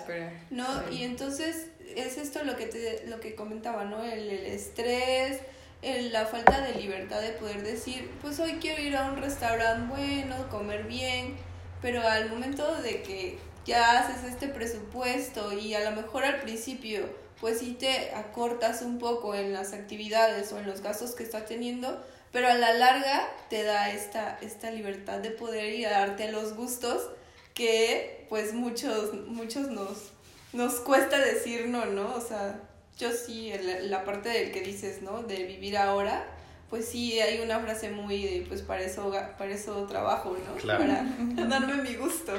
¿no? 0.49 0.65
Y 0.89 1.03
entonces 1.03 1.67
es 1.95 2.17
esto 2.17 2.43
lo 2.43 2.55
que 2.57 2.65
te, 2.65 3.05
lo 3.05 3.19
que 3.19 3.35
comentaba, 3.35 3.83
¿no? 3.83 4.03
El, 4.03 4.27
el 4.27 4.47
estrés, 4.47 5.39
el, 5.83 6.11
la 6.11 6.25
falta 6.25 6.61
de 6.61 6.81
libertad 6.81 7.21
de 7.21 7.33
poder 7.33 7.61
decir, 7.61 8.09
pues 8.23 8.39
hoy 8.39 8.53
quiero 8.59 8.81
ir 8.81 8.97
a 8.97 9.11
un 9.11 9.21
restaurante 9.21 9.95
bueno, 9.95 10.49
comer 10.49 10.85
bien, 10.85 11.35
pero 11.79 12.07
al 12.07 12.27
momento 12.31 12.81
de 12.81 13.03
que 13.03 13.37
ya 13.63 13.99
haces 13.99 14.31
este 14.31 14.47
presupuesto 14.47 15.53
y 15.53 15.75
a 15.75 15.87
lo 15.87 15.95
mejor 15.95 16.25
al 16.25 16.41
principio 16.41 17.05
pues 17.39 17.59
sí 17.59 17.75
te 17.79 18.15
acortas 18.15 18.81
un 18.81 18.97
poco 18.97 19.35
en 19.35 19.53
las 19.53 19.73
actividades 19.73 20.51
o 20.53 20.57
en 20.57 20.65
los 20.65 20.81
gastos 20.81 21.13
que 21.13 21.21
estás 21.21 21.45
teniendo, 21.45 22.03
pero 22.31 22.47
a 22.47 22.55
la 22.55 22.73
larga 22.73 23.27
te 23.49 23.63
da 23.63 23.91
esta, 23.91 24.37
esta 24.41 24.71
libertad 24.71 25.19
de 25.19 25.31
poder 25.31 25.73
ir 25.73 25.87
a 25.87 25.91
darte 25.91 26.31
los 26.31 26.55
gustos 26.55 27.09
que 27.53 28.25
pues 28.29 28.53
muchos, 28.53 29.13
muchos 29.27 29.67
nos, 29.67 30.11
nos 30.53 30.75
cuesta 30.75 31.19
decir 31.19 31.67
no, 31.67 31.85
¿no? 31.85 32.15
O 32.15 32.21
sea, 32.21 32.61
yo 32.97 33.11
sí, 33.11 33.51
la 33.83 34.05
parte 34.05 34.29
del 34.29 34.51
que 34.51 34.61
dices, 34.61 35.01
¿no? 35.01 35.23
De 35.23 35.43
vivir 35.43 35.77
ahora, 35.77 36.25
pues 36.69 36.87
sí, 36.87 37.19
hay 37.19 37.41
una 37.41 37.59
frase 37.59 37.89
muy 37.89 38.23
de, 38.23 38.45
pues 38.47 38.61
para 38.61 38.81
eso, 38.81 39.11
para 39.37 39.51
eso 39.51 39.85
trabajo, 39.85 40.37
¿no? 40.47 40.65
Para 40.65 41.03
darme 41.47 41.83
mi 41.83 41.95
gusto. 41.95 42.31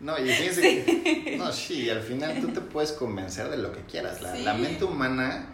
No, 0.00 0.18
y 0.18 0.28
fíjense 0.28 0.84
sí. 0.84 1.36
no, 1.38 1.52
sí, 1.52 1.88
al 1.88 2.02
final 2.02 2.40
tú 2.40 2.48
te 2.48 2.60
puedes 2.60 2.92
convencer 2.92 3.48
de 3.48 3.58
lo 3.58 3.72
que 3.72 3.82
quieras. 3.82 4.20
La, 4.20 4.34
la 4.34 4.54
mente 4.54 4.84
humana 4.84 5.53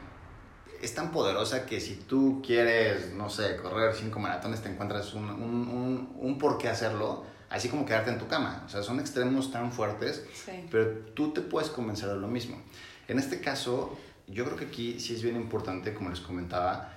es 0.82 0.94
tan 0.94 1.10
poderosa 1.10 1.66
que 1.66 1.80
si 1.80 1.94
tú 1.94 2.42
quieres, 2.44 3.12
no 3.12 3.28
sé, 3.28 3.56
correr 3.56 3.94
cinco 3.94 4.18
maratones, 4.18 4.62
te 4.62 4.68
encuentras 4.68 5.14
un, 5.14 5.28
un, 5.30 5.68
un, 5.68 6.16
un 6.18 6.38
por 6.38 6.58
qué 6.58 6.68
hacerlo 6.68 7.24
así 7.50 7.68
como 7.68 7.84
quedarte 7.84 8.10
en 8.10 8.18
tu 8.18 8.28
cama. 8.28 8.62
O 8.64 8.68
sea, 8.68 8.82
son 8.82 9.00
extremos 9.00 9.50
tan 9.50 9.72
fuertes, 9.72 10.24
pero 10.70 10.88
tú 11.14 11.32
te 11.32 11.40
puedes 11.42 11.68
convencer 11.68 12.08
de 12.08 12.16
lo 12.16 12.28
mismo. 12.28 12.62
En 13.08 13.18
este 13.18 13.40
caso, 13.40 13.98
yo 14.26 14.44
creo 14.44 14.56
que 14.56 14.66
aquí 14.66 15.00
sí 15.00 15.14
es 15.14 15.22
bien 15.22 15.36
importante, 15.36 15.92
como 15.92 16.10
les 16.10 16.20
comentaba, 16.20 16.94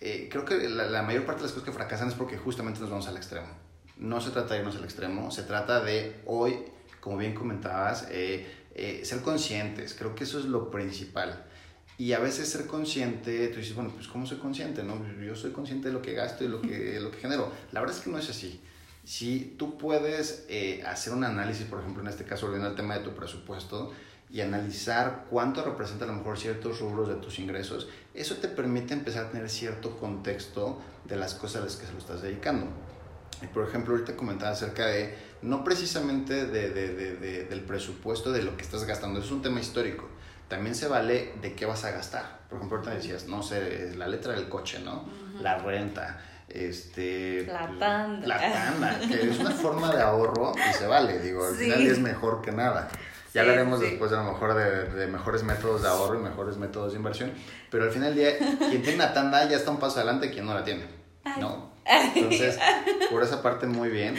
eh, 0.00 0.28
creo 0.30 0.44
que 0.44 0.68
la, 0.68 1.02
mayor 1.02 1.24
parte 1.24 1.40
de 1.40 1.46
las 1.46 1.52
cosas 1.52 1.66
que 1.66 1.72
fracasan 1.72 2.08
es 2.08 2.14
porque 2.14 2.36
justamente 2.36 2.80
nos 2.80 2.90
vamos 2.90 3.08
al 3.08 3.16
extremo. 3.16 3.48
No 3.96 4.20
se 4.20 4.30
trata 4.30 4.54
de 4.54 4.60
irnos 4.60 4.76
al 4.76 4.84
extremo, 4.84 5.30
se 5.30 5.42
trata 5.42 5.80
de 5.80 6.20
hoy, 6.26 6.58
como 7.00 7.16
bien 7.16 7.34
comentabas, 7.34 8.06
eh, 8.10 8.46
eh, 8.74 9.02
ser 9.04 9.22
conscientes. 9.22 9.94
Creo 9.94 10.14
que 10.14 10.24
eso 10.24 10.38
es 10.38 10.44
lo 10.44 10.70
principal. 10.70 11.46
Y 11.98 12.12
a 12.12 12.18
veces 12.18 12.48
ser 12.48 12.66
consciente, 12.66 13.48
tú 13.48 13.58
dices, 13.58 13.74
bueno, 13.74 13.90
pues 13.94 14.08
¿cómo 14.08 14.26
soy 14.26 14.38
consciente? 14.38 14.82
No? 14.82 15.00
Yo 15.20 15.36
soy 15.36 15.52
consciente 15.52 15.88
de 15.88 15.94
lo 15.94 16.02
que 16.02 16.14
gasto 16.14 16.44
y 16.44 16.48
lo 16.48 16.60
que, 16.60 16.98
lo 17.00 17.10
que 17.10 17.18
genero. 17.18 17.52
La 17.70 17.80
verdad 17.80 17.96
es 17.96 18.02
que 18.02 18.10
no 18.10 18.18
es 18.18 18.28
así. 18.28 18.60
Si 19.04 19.54
tú 19.58 19.78
puedes 19.78 20.46
eh, 20.48 20.82
hacer 20.86 21.12
un 21.12 21.24
análisis, 21.24 21.66
por 21.66 21.80
ejemplo, 21.80 22.02
en 22.02 22.08
este 22.08 22.24
caso, 22.24 22.46
volviendo 22.46 22.68
al 22.68 22.76
tema 22.76 22.98
de 22.98 23.04
tu 23.04 23.14
presupuesto, 23.14 23.92
y 24.32 24.40
analizar 24.40 25.26
cuánto 25.28 25.62
representa 25.62 26.06
a 26.06 26.08
lo 26.08 26.14
mejor 26.14 26.38
ciertos 26.38 26.80
rubros 26.80 27.08
de 27.08 27.16
tus 27.16 27.38
ingresos, 27.38 27.88
eso 28.14 28.36
te 28.36 28.48
permite 28.48 28.94
empezar 28.94 29.26
a 29.26 29.30
tener 29.30 29.50
cierto 29.50 29.98
contexto 29.98 30.80
de 31.04 31.16
las 31.16 31.34
cosas 31.34 31.60
a 31.60 31.64
las 31.66 31.76
que 31.76 31.86
se 31.86 31.92
lo 31.92 31.98
estás 31.98 32.22
dedicando. 32.22 32.66
Y 33.42 33.46
por 33.48 33.68
ejemplo, 33.68 33.92
ahorita 33.92 34.16
comentaba 34.16 34.52
acerca 34.52 34.86
de, 34.86 35.14
no 35.42 35.64
precisamente 35.64 36.46
de, 36.46 36.70
de, 36.70 36.94
de, 36.94 37.44
del 37.44 37.60
presupuesto 37.60 38.32
de 38.32 38.42
lo 38.42 38.56
que 38.56 38.62
estás 38.62 38.84
gastando, 38.84 39.18
eso 39.18 39.26
es 39.26 39.32
un 39.32 39.42
tema 39.42 39.60
histórico. 39.60 40.08
También 40.52 40.74
se 40.74 40.86
vale 40.86 41.32
de 41.40 41.54
qué 41.54 41.64
vas 41.64 41.82
a 41.86 41.92
gastar. 41.92 42.40
Por 42.50 42.58
ejemplo, 42.58 42.76
ahorita 42.76 42.94
decías, 42.94 43.26
no 43.26 43.42
sé, 43.42 43.96
la 43.96 44.06
letra 44.06 44.34
del 44.34 44.50
coche, 44.50 44.80
¿no? 44.80 45.08
La 45.40 45.56
renta, 45.56 46.20
este 46.46 47.46
la 47.46 47.70
tanda. 47.78 48.26
La 48.26 48.38
tanda, 48.38 49.00
que 49.00 49.30
es 49.30 49.38
una 49.38 49.52
forma 49.52 49.90
de 49.96 50.02
ahorro 50.02 50.52
y 50.54 50.74
se 50.74 50.86
vale, 50.86 51.20
digo, 51.20 51.46
al 51.46 51.54
final 51.54 51.86
es 51.86 51.98
mejor 52.00 52.42
que 52.42 52.52
nada. 52.52 52.90
Ya 53.32 53.40
hablaremos 53.40 53.80
después 53.80 54.12
a 54.12 54.16
lo 54.16 54.24
mejor 54.24 54.52
de, 54.52 54.90
de, 54.90 55.06
mejores 55.06 55.42
métodos 55.42 55.80
de 55.80 55.88
ahorro 55.88 56.20
y 56.20 56.22
mejores 56.22 56.58
métodos 56.58 56.92
de 56.92 56.98
inversión, 56.98 57.32
pero 57.70 57.84
al 57.84 57.90
final 57.90 58.14
del 58.14 58.36
día, 58.38 58.58
quien 58.58 58.82
tiene 58.82 58.96
una 58.96 59.14
tanda 59.14 59.48
ya 59.48 59.56
está 59.56 59.70
un 59.70 59.78
paso 59.78 60.00
adelante 60.00 60.30
quien 60.30 60.44
no 60.44 60.52
la 60.52 60.64
tiene, 60.64 60.84
¿no? 61.40 61.72
Entonces, 62.14 62.58
por 63.10 63.22
esa 63.22 63.42
parte 63.42 63.66
muy 63.66 63.88
bien. 63.88 64.18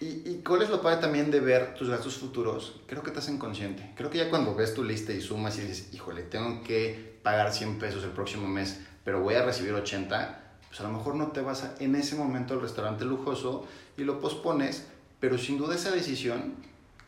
¿Y, 0.00 0.28
y 0.28 0.42
cuál 0.46 0.62
es 0.62 0.68
lo 0.68 0.82
padre 0.82 1.00
también 1.00 1.30
de 1.30 1.40
ver 1.40 1.74
tus 1.74 1.88
gastos 1.88 2.18
futuros? 2.18 2.80
Creo 2.86 3.02
que 3.02 3.10
te 3.10 3.18
hacen 3.18 3.38
consciente. 3.38 3.92
Creo 3.96 4.10
que 4.10 4.18
ya 4.18 4.28
cuando 4.28 4.54
ves 4.54 4.74
tu 4.74 4.84
lista 4.84 5.12
y 5.12 5.20
sumas 5.20 5.56
y 5.58 5.62
dices, 5.62 5.94
híjole, 5.94 6.22
tengo 6.22 6.62
que 6.62 7.18
pagar 7.22 7.52
100 7.52 7.78
pesos 7.78 8.04
el 8.04 8.10
próximo 8.10 8.46
mes, 8.46 8.80
pero 9.04 9.20
voy 9.20 9.34
a 9.34 9.42
recibir 9.42 9.72
80, 9.72 10.58
pues 10.68 10.80
a 10.80 10.84
lo 10.84 10.90
mejor 10.90 11.14
no 11.14 11.28
te 11.28 11.40
vas 11.40 11.64
a, 11.64 11.74
en 11.80 11.94
ese 11.94 12.14
momento 12.14 12.54
al 12.54 12.60
restaurante 12.60 13.04
lujoso 13.04 13.66
y 13.96 14.04
lo 14.04 14.20
pospones, 14.20 14.86
pero 15.18 15.38
sin 15.38 15.58
duda 15.58 15.74
esa 15.74 15.90
decisión, 15.90 16.54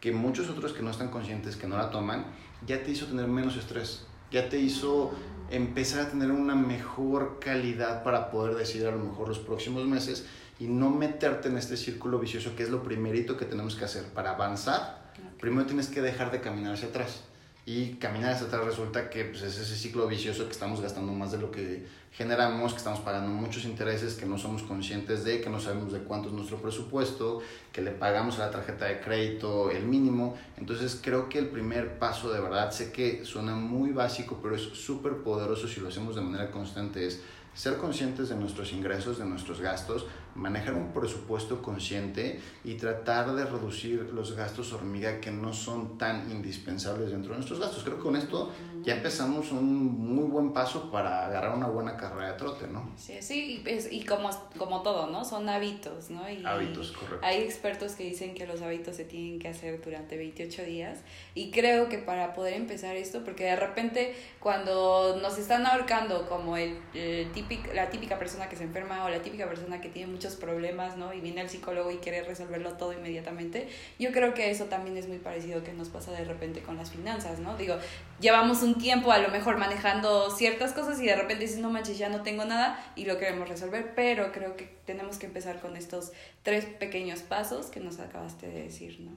que 0.01 0.13
muchos 0.13 0.49
otros 0.49 0.73
que 0.73 0.83
no 0.83 0.91
están 0.91 1.11
conscientes, 1.11 1.57
que 1.57 1.67
no 1.67 1.77
la 1.77 1.91
toman, 1.91 2.27
ya 2.67 2.83
te 2.83 2.91
hizo 2.91 3.07
tener 3.07 3.29
menos 3.29 3.57
estrés, 3.57 4.07
ya 4.31 4.49
te 4.49 4.59
hizo 4.59 5.13
empezar 5.51 6.01
a 6.01 6.11
tener 6.11 6.31
una 6.31 6.55
mejor 6.55 7.39
calidad 7.41 8.03
para 8.03 8.31
poder 8.31 8.57
decidir 8.57 8.89
a 8.89 8.93
lo 8.93 8.99
mejor 8.99 9.29
los 9.29 9.39
próximos 9.39 9.87
meses 9.87 10.27
y 10.59 10.67
no 10.67 10.91
meterte 10.91 11.49
en 11.49 11.59
este 11.59 11.77
círculo 11.77 12.19
vicioso 12.19 12.57
que 12.57 12.63
es 12.63 12.71
lo 12.71 12.83
primerito 12.83 13.37
que 13.37 13.45
tenemos 13.45 13.77
que 13.77 13.85
hacer 13.85 14.05
para 14.07 14.31
avanzar. 14.31 15.13
Primero 15.41 15.67
tienes 15.67 15.89
que 15.89 16.01
dejar 16.01 16.31
de 16.31 16.41
caminar 16.41 16.75
hacia 16.75 16.89
atrás 16.89 17.23
y 17.69 17.97
caminar 17.97 18.33
hacia 18.33 18.47
atrás 18.47 18.65
resulta 18.65 19.11
que 19.11 19.27
pues, 19.27 19.43
es 19.43 19.59
ese 19.59 19.77
ciclo 19.77 20.07
vicioso 20.07 20.47
que 20.47 20.53
estamos 20.53 20.81
gastando 20.81 21.13
más 21.13 21.33
de 21.33 21.39
lo 21.39 21.51
que 21.51 21.87
generamos, 22.13 22.73
que 22.73 22.79
estamos 22.79 23.01
pagando 23.01 23.29
muchos 23.29 23.67
intereses 23.67 24.15
que 24.15 24.25
no 24.25 24.39
somos 24.39 24.63
conscientes 24.63 25.23
de, 25.23 25.43
que 25.43 25.51
no 25.51 25.61
sabemos 25.61 25.93
de 25.93 25.99
cuánto 25.99 26.31
es 26.31 26.35
nuestro 26.35 26.57
presupuesto, 26.63 27.43
que 27.71 27.83
le 27.83 27.91
pagamos 27.91 28.39
a 28.39 28.47
la 28.47 28.51
tarjeta 28.51 28.87
de 28.87 29.01
crédito 29.01 29.71
el 29.71 29.85
mínimo. 29.85 30.35
Entonces 30.57 30.99
creo 31.03 31.29
que 31.29 31.39
el 31.39 31.49
primer 31.49 31.99
paso 31.99 32.33
de 32.33 32.41
verdad, 32.41 32.71
sé 32.71 32.91
que 32.91 33.27
suena 33.27 33.55
muy 33.55 33.93
básico, 33.93 34.39
pero 34.43 34.57
es 34.57 34.63
súper 34.63 35.19
poderoso 35.19 35.69
si 35.69 35.81
lo 35.81 35.89
hacemos 35.89 36.17
de 36.17 36.23
manera 36.23 36.51
constante, 36.51 37.07
es 37.07 37.21
ser 37.53 37.77
conscientes 37.77 38.31
de 38.31 38.37
nuestros 38.37 38.73
ingresos, 38.73 39.19
de 39.19 39.27
nuestros 39.27 39.61
gastos, 39.61 40.07
manejar 40.39 40.75
un 40.75 40.93
presupuesto 40.93 41.61
consciente 41.61 42.41
y 42.65 42.75
tratar 42.75 43.35
de 43.35 43.45
reducir 43.45 44.11
los 44.15 44.35
gastos 44.35 44.73
hormiga 44.73 45.21
que 45.21 45.31
no 45.31 45.53
son 45.53 45.99
tan 45.99 46.31
indispensables 46.31 47.11
dentro 47.11 47.33
de 47.33 47.39
nuestros 47.39 47.61
gastos. 47.61 47.83
Creo 47.83 47.97
que 47.97 48.03
con 48.03 48.17
esto 48.17 48.53
ya 48.83 48.95
empezamos 48.95 49.53
un 49.53 50.15
muy 50.15 50.29
buen 50.29 50.53
paso 50.53 50.91
para 50.91 51.27
agarrar 51.27 51.57
una 51.57 51.69
buena 51.69 51.97
carrera 51.97 52.33
de 52.33 52.39
trote, 52.39 52.67
¿no? 52.67 52.93
Sí, 52.97 53.17
sí, 53.21 53.63
y, 53.67 53.97
y 53.97 54.05
como, 54.05 54.31
como 54.57 54.83
todo, 54.83 55.07
¿no? 55.09 55.25
Son 55.25 55.49
hábitos, 55.49 56.11
¿no? 56.11 56.29
Y, 56.29 56.45
hábitos, 56.45 56.93
correcto. 56.93 57.27
Hay 57.27 57.43
expertos 57.43 57.93
que 57.93 58.05
dicen 58.05 58.35
que 58.35 58.47
los 58.47 58.63
hábitos 58.63 58.97
se 58.97 59.05
tienen 59.05 59.39
que 59.39 59.49
hacer 59.49 59.81
durante 59.83 60.17
28 60.17 60.63
días 60.65 60.99
y 61.35 61.51
creo 61.51 61.89
que 61.89 61.99
para 61.99 62.35
poder 62.35 62.55
empezar 62.55 62.97
esto, 62.97 63.25
porque 63.25 63.45
de 63.45 63.57
repente 63.57 64.15
cuando 64.41 65.19
nos 65.21 65.39
están 65.39 65.67
ahorcando 65.67 66.29
como 66.29 66.57
el, 66.57 66.79
el 66.95 67.29
la 67.75 67.91
típica 67.91 68.19
persona 68.19 68.49
que 68.49 68.57
se 68.57 68.65
enferma 68.65 69.05
o 69.05 69.09
la 69.09 69.23
típica 69.23 69.49
persona 69.49 69.81
que 69.81 69.89
tiene 69.89 70.13
muchos 70.13 70.37
problemas, 70.37 70.97
¿no? 70.97 71.13
Y 71.13 71.21
viene 71.21 71.41
al 71.41 71.49
psicólogo 71.49 71.91
y 71.91 71.97
quiere 71.97 72.23
resolverlo 72.23 72.75
todo 72.75 72.93
inmediatamente. 72.93 73.69
Yo 73.99 74.13
creo 74.13 74.35
que 74.35 74.51
eso 74.51 74.65
también 74.65 74.97
es 74.97 75.09
muy 75.09 75.19
parecido 75.19 75.63
que 75.63 75.73
nos 75.73 75.89
pasa 75.89 76.13
de 76.13 76.25
repente 76.25 76.63
con 76.63 76.77
las 76.77 76.91
finanzas, 76.91 77.39
¿no? 77.39 77.57
Digo, 77.57 77.77
llevamos 78.21 78.63
un 78.63 78.68
tiempo 78.77 79.13
a 79.13 79.19
lo 79.19 79.31
mejor 79.31 79.57
manejando 79.57 80.31
ciertas 80.31 80.73
cosas 80.73 81.01
y 81.01 81.07
de 81.07 81.17
repente 81.17 81.45
dices, 81.45 81.61
no 81.61 81.71
manches, 81.71 81.99
ya 81.99 82.09
no 82.09 82.23
tengo 82.23 82.45
nada 82.45 82.79
y 82.97 83.05
lo 83.07 83.19
queremos 83.19 83.49
resolver, 83.49 83.95
pero 83.95 84.33
creo 84.33 84.57
que 84.57 84.77
tenemos 84.85 85.19
que 85.19 85.27
empezar 85.27 85.61
con 85.61 85.77
estos 85.77 86.13
tres 86.43 86.65
pequeños 86.65 87.21
pasos 87.21 87.67
que 87.67 87.81
nos 87.81 87.99
acabaste 87.99 88.49
de 88.49 88.65
decir, 88.65 89.01
¿no? 89.01 89.13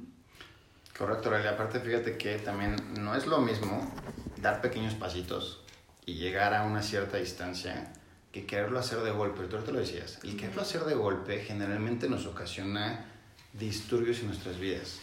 Correcto, 0.97 1.29
Aurelia. 1.29 1.51
Aparte, 1.51 1.79
fíjate 1.79 2.17
que 2.17 2.37
también 2.37 2.75
no 2.99 3.15
es 3.15 3.25
lo 3.25 3.39
mismo 3.39 3.91
dar 4.37 4.61
pequeños 4.61 4.93
pasitos 4.93 5.63
y 6.05 6.15
llegar 6.15 6.53
a 6.53 6.63
una 6.63 6.81
cierta 6.81 7.17
distancia 7.17 7.91
que 8.31 8.45
quererlo 8.45 8.79
hacer 8.79 8.99
de 8.99 9.11
golpe. 9.11 9.45
Tú 9.45 9.57
te 9.57 9.71
lo 9.71 9.79
decías. 9.79 10.19
El 10.23 10.37
quererlo 10.37 10.61
hacer 10.61 10.81
de 10.83 10.95
golpe 10.95 11.39
generalmente 11.39 12.07
nos 12.07 12.25
ocasiona 12.25 13.05
disturbios 13.53 14.19
en 14.19 14.27
nuestras 14.27 14.59
vidas. 14.59 14.99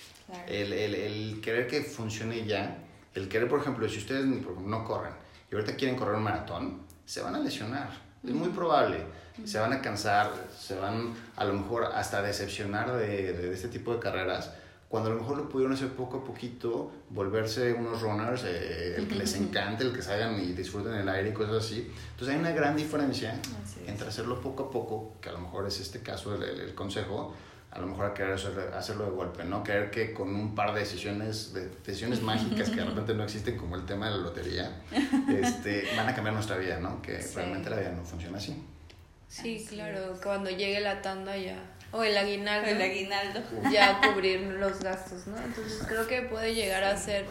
El, 0.47 0.73
el, 0.73 0.95
el, 0.95 1.41
querer 1.41 1.67
que 1.67 1.83
funcione 1.83 2.45
ya, 2.45 2.79
el 3.15 3.29
querer, 3.29 3.49
por 3.49 3.61
ejemplo, 3.61 3.89
si 3.89 3.99
ustedes 3.99 4.25
no 4.27 4.85
corren 4.85 5.13
y 5.51 5.55
ahorita 5.55 5.77
quieren 5.77 5.97
correr 5.97 6.17
un 6.17 6.23
maratón, 6.23 6.83
se 7.05 7.21
van 7.21 7.35
a 7.35 7.39
lesionar. 7.39 7.91
Es 8.25 8.33
muy 8.33 8.49
probable. 8.49 8.99
Se 9.45 9.59
van 9.59 9.73
a 9.73 9.81
cansar, 9.81 10.33
se 10.59 10.77
van 10.77 11.15
a 11.37 11.45
lo 11.45 11.55
mejor 11.55 11.85
hasta 11.85 12.21
decepcionar 12.23 12.93
de, 12.93 13.33
de 13.33 13.55
este 13.55 13.69
tipo 13.69 13.95
de 13.95 14.01
carreras 14.01 14.51
cuando 14.89 15.11
a 15.11 15.15
lo 15.15 15.21
mejor 15.21 15.37
lo 15.37 15.49
pudieron 15.49 15.75
hacer 15.75 15.91
poco 15.91 16.19
a 16.19 16.25
poquito, 16.25 16.91
volverse 17.11 17.75
unos 17.75 18.01
runners, 18.01 18.43
eh, 18.45 18.95
el 18.97 19.07
que 19.07 19.17
les 19.17 19.35
encante, 19.35 19.85
el 19.85 19.93
que 19.93 20.01
salgan 20.01 20.41
y 20.41 20.53
disfruten 20.53 20.95
el 20.95 21.09
aire 21.09 21.29
y 21.29 21.33
cosas 21.33 21.65
así. 21.65 21.93
Entonces 22.13 22.35
hay 22.35 22.41
una 22.41 22.53
gran 22.53 22.75
diferencia 22.75 23.39
entre 23.87 24.09
hacerlo 24.09 24.41
poco 24.41 24.65
a 24.65 24.71
poco, 24.71 25.17
que 25.21 25.29
a 25.29 25.33
lo 25.33 25.41
mejor 25.41 25.67
es 25.67 25.79
este 25.81 26.01
caso 26.01 26.35
el, 26.35 26.43
el, 26.43 26.75
consejo, 26.75 27.35
a 27.71 27.79
lo 27.81 27.87
mejor 27.87 28.07
a 28.07 28.15
querer 28.15 28.33
hacerlo 28.75 29.05
de 29.05 29.11
golpe, 29.11 29.45
¿no? 29.45 29.63
Querer 29.63 29.91
que 29.91 30.13
con 30.15 30.35
un 30.35 30.55
par 30.55 30.73
de 30.73 30.81
decisiones, 30.81 31.53
de 31.53 31.69
decisiones 31.69 32.23
mágicas 32.23 32.71
que 32.71 32.77
de 32.77 32.85
repente 32.85 33.15
no 33.15 33.25
existen, 33.25 33.57
como 33.57 33.77
el 33.77 33.85
tema 33.85 34.07
de 34.07 34.13
la 34.13 34.19
lotería, 34.19 34.83
este, 35.29 35.85
van 35.97 36.09
a 36.09 36.15
cambiar 36.15 36.35
nuestra 36.35 36.57
vida, 36.57 36.79
¿no? 36.81 37.03
Que 37.03 37.19
realmente 37.35 37.71
la 37.71 37.77
vida 37.77 37.93
no 37.93 38.05
funciona 38.05 38.39
así. 38.39 38.63
Sí, 39.29 39.67
claro, 39.69 40.19
cuando 40.23 40.49
llegue 40.51 40.81
la 40.81 41.03
tanda 41.03 41.37
ya 41.37 41.59
o 41.93 42.03
el 42.03 42.17
aguinaldo. 42.17 42.69
el 42.69 42.83
aguinaldo. 42.83 43.41
Ya 43.73 44.01
cubrir 44.01 44.41
los 44.41 44.81
gastos, 44.81 45.27
¿no? 45.27 45.37
Entonces 45.39 45.85
creo 45.87 46.07
que 46.07 46.23
puede 46.23 46.55
llegar 46.55 46.85
a 46.85 46.97
ser 46.97 47.27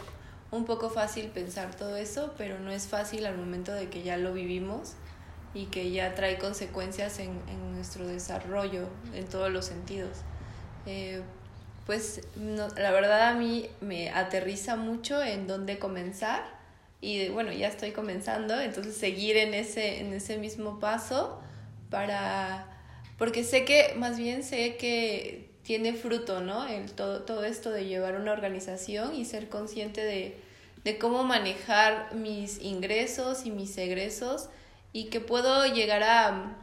un 0.50 0.64
poco 0.64 0.90
fácil 0.90 1.26
pensar 1.26 1.74
todo 1.74 1.96
eso, 1.96 2.34
pero 2.38 2.58
no 2.58 2.70
es 2.70 2.86
fácil 2.86 3.26
al 3.26 3.36
momento 3.36 3.72
de 3.72 3.88
que 3.88 4.02
ya 4.02 4.16
lo 4.16 4.32
vivimos 4.32 4.94
y 5.54 5.66
que 5.66 5.90
ya 5.90 6.14
trae 6.14 6.38
consecuencias 6.38 7.18
en, 7.18 7.30
en 7.48 7.72
nuestro 7.74 8.06
desarrollo 8.06 8.88
en 9.14 9.26
todos 9.26 9.50
los 9.50 9.64
sentidos. 9.64 10.18
Eh, 10.86 11.22
pues 11.86 12.20
la 12.36 12.90
verdad 12.90 13.28
a 13.28 13.34
mí 13.34 13.68
me 13.80 14.10
aterriza 14.10 14.76
mucho 14.76 15.22
en 15.22 15.46
dónde 15.46 15.78
comenzar 15.78 16.44
y 17.00 17.28
bueno, 17.28 17.52
ya 17.52 17.68
estoy 17.68 17.92
comenzando, 17.92 18.60
entonces 18.60 18.96
seguir 18.96 19.36
en 19.36 19.54
ese, 19.54 20.00
en 20.00 20.12
ese 20.12 20.36
mismo 20.36 20.80
paso 20.80 21.40
para 21.88 22.66
porque 23.18 23.42
sé 23.42 23.64
que, 23.64 23.94
más 23.96 24.16
bien 24.16 24.44
sé 24.44 24.76
que 24.76 25.50
tiene 25.62 25.92
fruto, 25.92 26.40
¿no? 26.40 26.66
El, 26.66 26.92
todo, 26.92 27.22
todo 27.22 27.44
esto 27.44 27.70
de 27.70 27.84
llevar 27.86 28.14
una 28.14 28.32
organización 28.32 29.14
y 29.14 29.24
ser 29.24 29.48
consciente 29.48 30.04
de, 30.04 30.36
de 30.84 30.98
cómo 30.98 31.24
manejar 31.24 32.14
mis 32.14 32.62
ingresos 32.62 33.44
y 33.44 33.50
mis 33.50 33.76
egresos 33.76 34.48
y 34.92 35.06
que 35.06 35.20
puedo 35.20 35.66
llegar 35.66 36.02
a... 36.02 36.56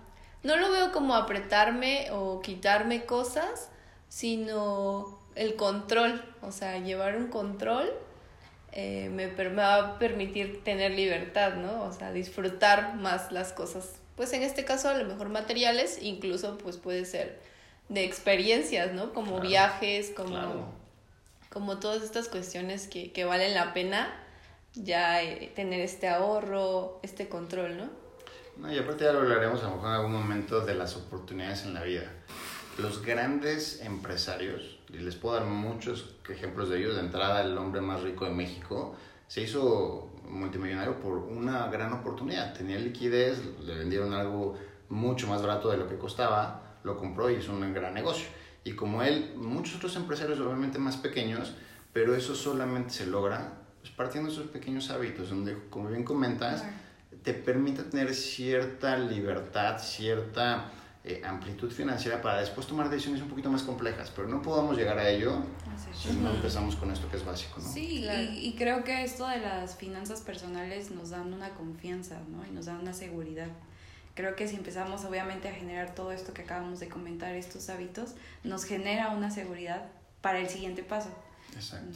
No 0.43 0.57
lo 0.57 0.71
veo 0.71 0.91
como 0.91 1.15
apretarme 1.15 2.09
o 2.11 2.41
quitarme 2.41 3.05
cosas, 3.05 3.69
sino 4.09 5.19
el 5.35 5.55
control, 5.55 6.23
o 6.41 6.51
sea, 6.51 6.77
llevar 6.79 7.17
un 7.17 7.27
control 7.27 7.91
eh, 8.71 9.09
me, 9.11 9.27
me, 9.27 9.49
va 9.49 9.75
a 9.75 9.99
permitir 9.99 10.63
tener 10.63 10.91
libertad, 10.91 11.55
¿no? 11.55 11.83
O 11.83 11.93
sea, 11.93 12.11
disfrutar 12.11 12.95
más 12.95 13.31
las 13.31 13.53
cosas 13.53 13.99
pues 14.15 14.31
en 14.33 14.43
este 14.43 14.63
caso 14.63 14.89
a 14.89 14.93
lo 14.93 15.05
mejor 15.05 15.29
materiales, 15.29 15.99
incluso 16.01 16.57
pues 16.57 16.77
puede 16.77 17.05
ser 17.05 17.39
de 17.89 18.03
experiencias, 18.03 18.93
¿no? 18.93 19.13
Como 19.13 19.39
viajes, 19.41 20.11
como, 20.15 20.73
como 21.49 21.79
todas 21.79 22.01
estas 22.01 22.29
cuestiones 22.29 22.87
que, 22.87 23.11
que 23.11 23.25
valen 23.25 23.53
la 23.53 23.73
pena 23.73 24.21
ya 24.73 25.21
eh, 25.21 25.51
tener 25.55 25.81
este 25.81 26.07
ahorro, 26.07 26.99
este 27.03 27.27
control, 27.27 27.77
¿no? 27.77 27.89
No, 28.57 28.71
y 28.71 28.77
aparte 28.77 29.03
ya 29.03 29.11
lo 29.11 29.19
hablaremos 29.19 29.61
a 29.63 29.69
lo 29.69 29.75
mejor 29.75 29.89
en 29.89 29.95
algún 29.95 30.13
momento 30.13 30.61
de 30.61 30.75
las 30.75 30.95
oportunidades 30.95 31.63
en 31.65 31.73
la 31.73 31.83
vida. 31.83 32.09
Los 32.77 33.01
grandes 33.01 33.81
empresarios, 33.81 34.79
y 34.89 34.97
les 34.97 35.15
puedo 35.15 35.35
dar 35.35 35.45
muchos 35.45 36.15
ejemplos 36.29 36.69
de 36.69 36.79
ellos, 36.79 36.95
de 36.95 37.01
entrada 37.01 37.41
el 37.41 37.57
hombre 37.57 37.81
más 37.81 38.01
rico 38.01 38.25
de 38.25 38.31
México, 38.31 38.95
se 39.27 39.41
hizo 39.41 40.09
multimillonario 40.29 40.99
por 40.99 41.17
una 41.17 41.67
gran 41.67 41.93
oportunidad. 41.93 42.53
Tenía 42.53 42.77
liquidez, 42.77 43.41
le 43.63 43.75
vendieron 43.75 44.13
algo 44.13 44.57
mucho 44.89 45.27
más 45.27 45.41
barato 45.41 45.69
de 45.69 45.77
lo 45.77 45.87
que 45.87 45.97
costaba, 45.97 46.77
lo 46.83 46.97
compró 46.97 47.29
y 47.29 47.35
hizo 47.35 47.51
un 47.51 47.73
gran 47.73 47.93
negocio. 47.93 48.27
Y 48.63 48.73
como 48.73 49.03
él, 49.03 49.33
muchos 49.35 49.75
otros 49.75 49.95
empresarios 49.95 50.39
obviamente 50.39 50.79
más 50.79 50.97
pequeños, 50.97 51.53
pero 51.93 52.15
eso 52.15 52.35
solamente 52.35 52.91
se 52.91 53.05
logra 53.05 53.53
pues, 53.81 53.93
partiendo 53.93 54.29
de 54.29 54.35
esos 54.35 54.47
pequeños 54.47 54.89
hábitos, 54.89 55.29
donde, 55.29 55.57
como 55.69 55.89
bien 55.89 56.03
comentas, 56.03 56.63
te 57.25 57.33
permite 57.33 57.83
tener 57.83 58.13
cierta 58.13 58.95
libertad, 58.97 59.79
cierta 59.79 60.71
eh, 61.03 61.21
amplitud 61.25 61.71
financiera 61.71 62.21
para 62.21 62.39
después 62.39 62.67
tomar 62.67 62.89
decisiones 62.89 63.21
un 63.21 63.29
poquito 63.29 63.49
más 63.49 63.63
complejas, 63.63 64.11
pero 64.15 64.27
no 64.27 64.43
podemos 64.43 64.77
llegar 64.77 64.99
a 64.99 65.09
ello 65.09 65.41
si 65.93 66.13
no 66.13 66.29
empezamos 66.29 66.75
con 66.75 66.91
esto 66.91 67.09
que 67.09 67.17
es 67.17 67.25
básico, 67.25 67.59
¿no? 67.59 67.67
Sí, 67.67 68.05
y, 68.05 68.47
y, 68.47 68.55
creo 68.55 68.83
que 68.83 69.03
esto 69.03 69.27
de 69.27 69.39
las 69.39 69.75
finanzas 69.75 70.21
personales 70.21 70.91
nos 70.91 71.09
dan 71.09 71.33
una 71.33 71.49
confianza, 71.49 72.19
¿no? 72.29 72.45
Y 72.45 72.51
nos 72.51 72.67
dan 72.67 72.77
una 72.77 72.93
seguridad. 72.93 73.49
Creo 74.13 74.35
que 74.35 74.47
si 74.47 74.55
empezamos 74.55 75.03
obviamente 75.03 75.49
a 75.49 75.53
generar 75.53 75.93
todo 75.95 76.11
esto 76.11 76.33
que 76.33 76.43
acabamos 76.43 76.79
de 76.79 76.89
comentar, 76.89 77.35
estos 77.35 77.69
hábitos, 77.69 78.11
nos 78.43 78.63
genera 78.63 79.09
una 79.09 79.31
seguridad 79.31 79.87
para 80.21 80.39
el 80.39 80.47
siguiente 80.47 80.83
paso. 80.83 81.09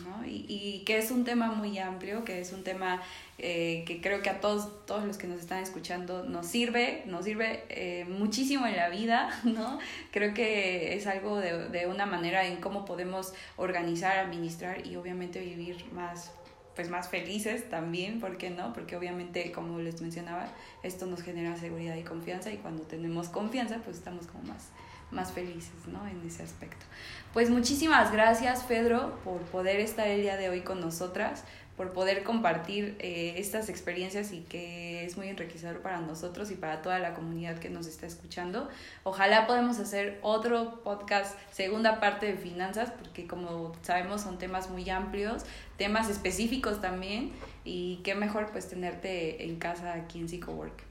¿No? 0.03 0.25
Y, 0.25 0.45
y, 0.47 0.83
que 0.85 0.97
es 0.97 1.11
un 1.11 1.23
tema 1.23 1.51
muy 1.51 1.77
amplio, 1.79 2.23
que 2.23 2.39
es 2.39 2.53
un 2.53 2.63
tema 2.63 3.01
eh, 3.37 3.83
que 3.85 4.01
creo 4.01 4.21
que 4.21 4.29
a 4.29 4.39
todos, 4.39 4.85
todos 4.85 5.05
los 5.05 5.17
que 5.17 5.27
nos 5.27 5.39
están 5.39 5.61
escuchando 5.61 6.23
nos 6.23 6.45
sirve, 6.45 7.03
nos 7.05 7.25
sirve 7.25 7.63
eh, 7.69 8.05
muchísimo 8.05 8.67
en 8.67 8.75
la 8.75 8.89
vida, 8.89 9.29
¿no? 9.43 9.79
Creo 10.11 10.33
que 10.33 10.95
es 10.95 11.07
algo 11.07 11.37
de, 11.37 11.69
de 11.69 11.87
una 11.87 12.05
manera 12.05 12.45
en 12.45 12.57
cómo 12.57 12.85
podemos 12.85 13.33
organizar, 13.57 14.17
administrar 14.19 14.85
y 14.85 14.95
obviamente 14.95 15.39
vivir 15.39 15.85
más 15.93 16.31
pues 16.79 16.89
más 16.89 17.09
felices 17.09 17.69
también, 17.69 18.21
¿por 18.21 18.37
qué 18.37 18.51
no? 18.51 18.71
Porque 18.71 18.95
obviamente, 18.95 19.51
como 19.51 19.79
les 19.79 19.99
mencionaba, 19.99 20.47
esto 20.81 21.07
nos 21.07 21.21
genera 21.21 21.57
seguridad 21.57 21.97
y 21.97 22.03
confianza 22.03 22.53
y 22.53 22.57
cuando 22.57 22.83
tenemos 22.83 23.27
confianza, 23.27 23.79
pues 23.83 23.97
estamos 23.97 24.27
como 24.27 24.45
más, 24.45 24.69
más 25.11 25.31
felices, 25.31 25.87
¿no? 25.87 26.07
En 26.07 26.25
ese 26.25 26.43
aspecto. 26.43 26.85
Pues 27.33 27.49
muchísimas 27.49 28.11
gracias, 28.11 28.63
Pedro, 28.63 29.19
por 29.23 29.41
poder 29.41 29.79
estar 29.79 30.07
el 30.07 30.21
día 30.21 30.37
de 30.37 30.49
hoy 30.49 30.61
con 30.61 30.79
nosotras 30.79 31.43
por 31.79 31.93
poder 31.93 32.25
compartir 32.25 32.97
eh, 32.99 33.35
estas 33.37 33.69
experiencias 33.69 34.33
y 34.33 34.41
que 34.41 35.05
es 35.05 35.15
muy 35.15 35.29
enriquecedor 35.29 35.81
para 35.81 36.01
nosotros 36.01 36.51
y 36.51 36.55
para 36.55 36.81
toda 36.81 36.99
la 36.99 37.13
comunidad 37.13 37.57
que 37.57 37.69
nos 37.69 37.87
está 37.87 38.05
escuchando. 38.05 38.67
Ojalá 39.05 39.47
podamos 39.47 39.79
hacer 39.79 40.19
otro 40.21 40.83
podcast, 40.83 41.39
segunda 41.53 42.01
parte 42.01 42.25
de 42.25 42.33
finanzas, 42.35 42.91
porque 42.91 43.27
como 43.27 43.71
sabemos 43.81 44.19
son 44.23 44.37
temas 44.37 44.69
muy 44.69 44.89
amplios, 44.89 45.43
temas 45.77 46.09
específicos 46.09 46.81
también 46.81 47.31
y 47.63 48.01
qué 48.03 48.13
mejor 48.13 48.51
pues 48.51 48.67
tenerte 48.67 49.45
en 49.45 49.57
casa 49.57 49.93
aquí 49.93 50.19
en 50.19 50.27
PsychoWork. 50.27 50.83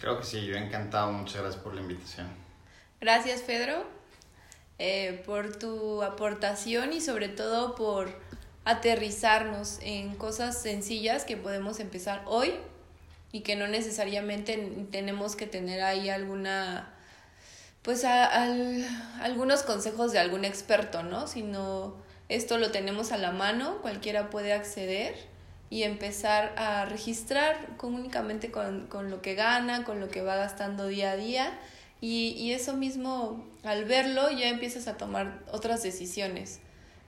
Creo 0.00 0.18
que 0.18 0.24
sí, 0.24 0.44
yo 0.44 0.56
encantado, 0.56 1.12
muchas 1.12 1.40
gracias 1.42 1.62
por 1.62 1.72
la 1.72 1.82
invitación. 1.82 2.41
Gracias 3.02 3.40
Pedro 3.40 3.84
eh, 4.78 5.24
por 5.26 5.56
tu 5.56 6.04
aportación 6.04 6.92
y 6.92 7.00
sobre 7.00 7.26
todo 7.26 7.74
por 7.74 8.16
aterrizarnos 8.64 9.80
en 9.82 10.14
cosas 10.14 10.62
sencillas 10.62 11.24
que 11.24 11.36
podemos 11.36 11.80
empezar 11.80 12.22
hoy 12.26 12.52
y 13.32 13.40
que 13.40 13.56
no 13.56 13.66
necesariamente 13.66 14.86
tenemos 14.92 15.34
que 15.34 15.48
tener 15.48 15.82
ahí 15.82 16.10
alguna 16.10 16.94
pues 17.82 18.04
algunos 18.04 19.64
consejos 19.64 20.12
de 20.12 20.20
algún 20.20 20.44
experto, 20.44 21.02
¿no? 21.02 21.26
Sino 21.26 21.96
esto 22.28 22.56
lo 22.56 22.70
tenemos 22.70 23.10
a 23.10 23.18
la 23.18 23.32
mano, 23.32 23.82
cualquiera 23.82 24.30
puede 24.30 24.52
acceder 24.52 25.16
y 25.70 25.82
empezar 25.82 26.54
a 26.56 26.84
registrar 26.84 27.66
únicamente 27.82 28.52
con, 28.52 28.86
con 28.86 29.10
lo 29.10 29.22
que 29.22 29.34
gana, 29.34 29.82
con 29.82 29.98
lo 29.98 30.08
que 30.08 30.22
va 30.22 30.36
gastando 30.36 30.86
día 30.86 31.10
a 31.10 31.16
día 31.16 31.58
y, 32.02 32.34
y 32.36 32.52
eso 32.52 32.76
mismo 32.76 33.46
al 33.62 33.86
verlo 33.86 34.30
ya 34.30 34.50
empiezas 34.50 34.88
a 34.88 34.98
tomar 34.98 35.42
otras 35.50 35.82
decisiones 35.82 36.60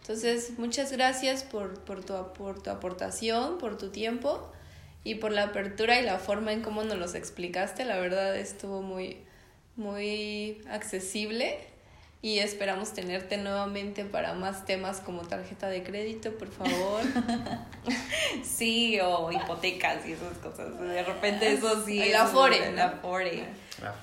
entonces, 0.05 0.59
muchas 0.59 0.93
gracias 0.93 1.45
por, 1.45 1.83
por, 1.83 2.05
tu, 2.05 2.13
por 2.35 2.63
tu 2.63 2.69
aportación, 2.69 3.57
por 3.57 3.79
tu 3.79 3.89
tiempo 3.89 4.53
y 5.03 5.15
por 5.15 5.33
la 5.33 5.45
apertura 5.45 5.99
y 5.99 6.05
la 6.05 6.19
forma 6.19 6.53
en 6.53 6.61
cómo 6.61 6.85
nos 6.85 6.99
los 6.99 7.15
explicaste. 7.15 7.87
La 7.87 7.97
verdad 7.97 8.37
estuvo 8.37 8.83
muy, 8.83 9.17
muy 9.77 10.61
accesible 10.69 11.57
y 12.25 12.39
esperamos 12.39 12.95
tenerte 12.95 13.37
nuevamente 13.37 14.07
para 14.07 14.33
más 14.33 14.65
temas 14.65 15.03
como 15.03 15.21
tarjeta 15.29 15.69
de 15.69 15.83
crédito, 15.83 16.33
por 16.39 16.49
favor. 16.49 17.03
sí, 18.43 18.99
o 18.99 19.31
hipotecas 19.31 20.07
y 20.07 20.13
esas 20.13 20.39
cosas. 20.39 20.81
De 20.81 21.03
repente 21.03 21.53
eso 21.53 21.85
sí. 21.85 22.01
El 22.01 22.17
Afore. 22.17 22.71
El 22.71 22.81
Afore. 22.81 23.47
Claro. 23.77 23.95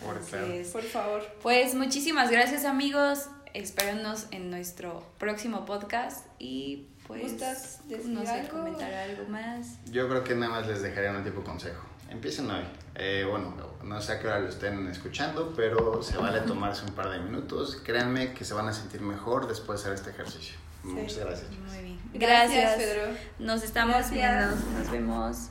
Por 0.72 0.84
favor. 0.84 1.28
Pues 1.42 1.74
muchísimas 1.74 2.30
gracias 2.30 2.64
amigos 2.64 3.28
espérenos 3.56 4.28
en 4.30 4.52
nuestro 4.52 5.04
próximo 5.18 5.66
podcast 5.66 6.28
y 6.38 6.90
pues 7.08 7.24
¿Gustas 7.24 7.80
no 8.06 8.24
sé, 8.24 8.48
comentar 8.52 8.94
algo 8.94 9.28
más. 9.30 9.84
Yo 9.92 10.08
creo 10.08 10.24
que 10.24 10.36
nada 10.36 10.52
más 10.52 10.68
les 10.68 10.84
dejaría 10.84 11.10
un 11.10 11.24
tipo 11.24 11.44
consejo. 11.44 11.91
Empiecen 12.12 12.52
hoy. 12.52 12.64
Eh, 12.96 13.26
bueno, 13.28 13.56
no 13.84 14.02
sé 14.02 14.12
a 14.12 14.20
qué 14.20 14.28
hora 14.28 14.40
lo 14.40 14.50
estén 14.50 14.86
escuchando, 14.90 15.54
pero 15.56 16.04
se 16.04 16.18
vale 16.18 16.42
tomarse 16.42 16.84
un 16.86 16.92
par 16.92 17.10
de 17.10 17.20
minutos. 17.20 17.78
Créanme 17.84 18.34
que 18.34 18.44
se 18.44 18.54
van 18.54 18.68
a 18.68 18.74
sentir 18.74 19.00
mejor 19.00 19.48
después 19.48 19.82
de 19.82 19.90
hacer 19.90 19.94
este 19.94 20.10
ejercicio. 20.10 20.58
Muchas 20.84 21.20
gracias. 21.20 21.50
Muy 21.52 21.84
bien. 21.84 22.00
Gracias, 22.14 22.76
Pedro. 22.76 23.14
Nos 23.40 23.64
estamos 23.64 24.12
viendo. 24.12 24.48
Nos 24.78 24.92
vemos. 24.92 25.50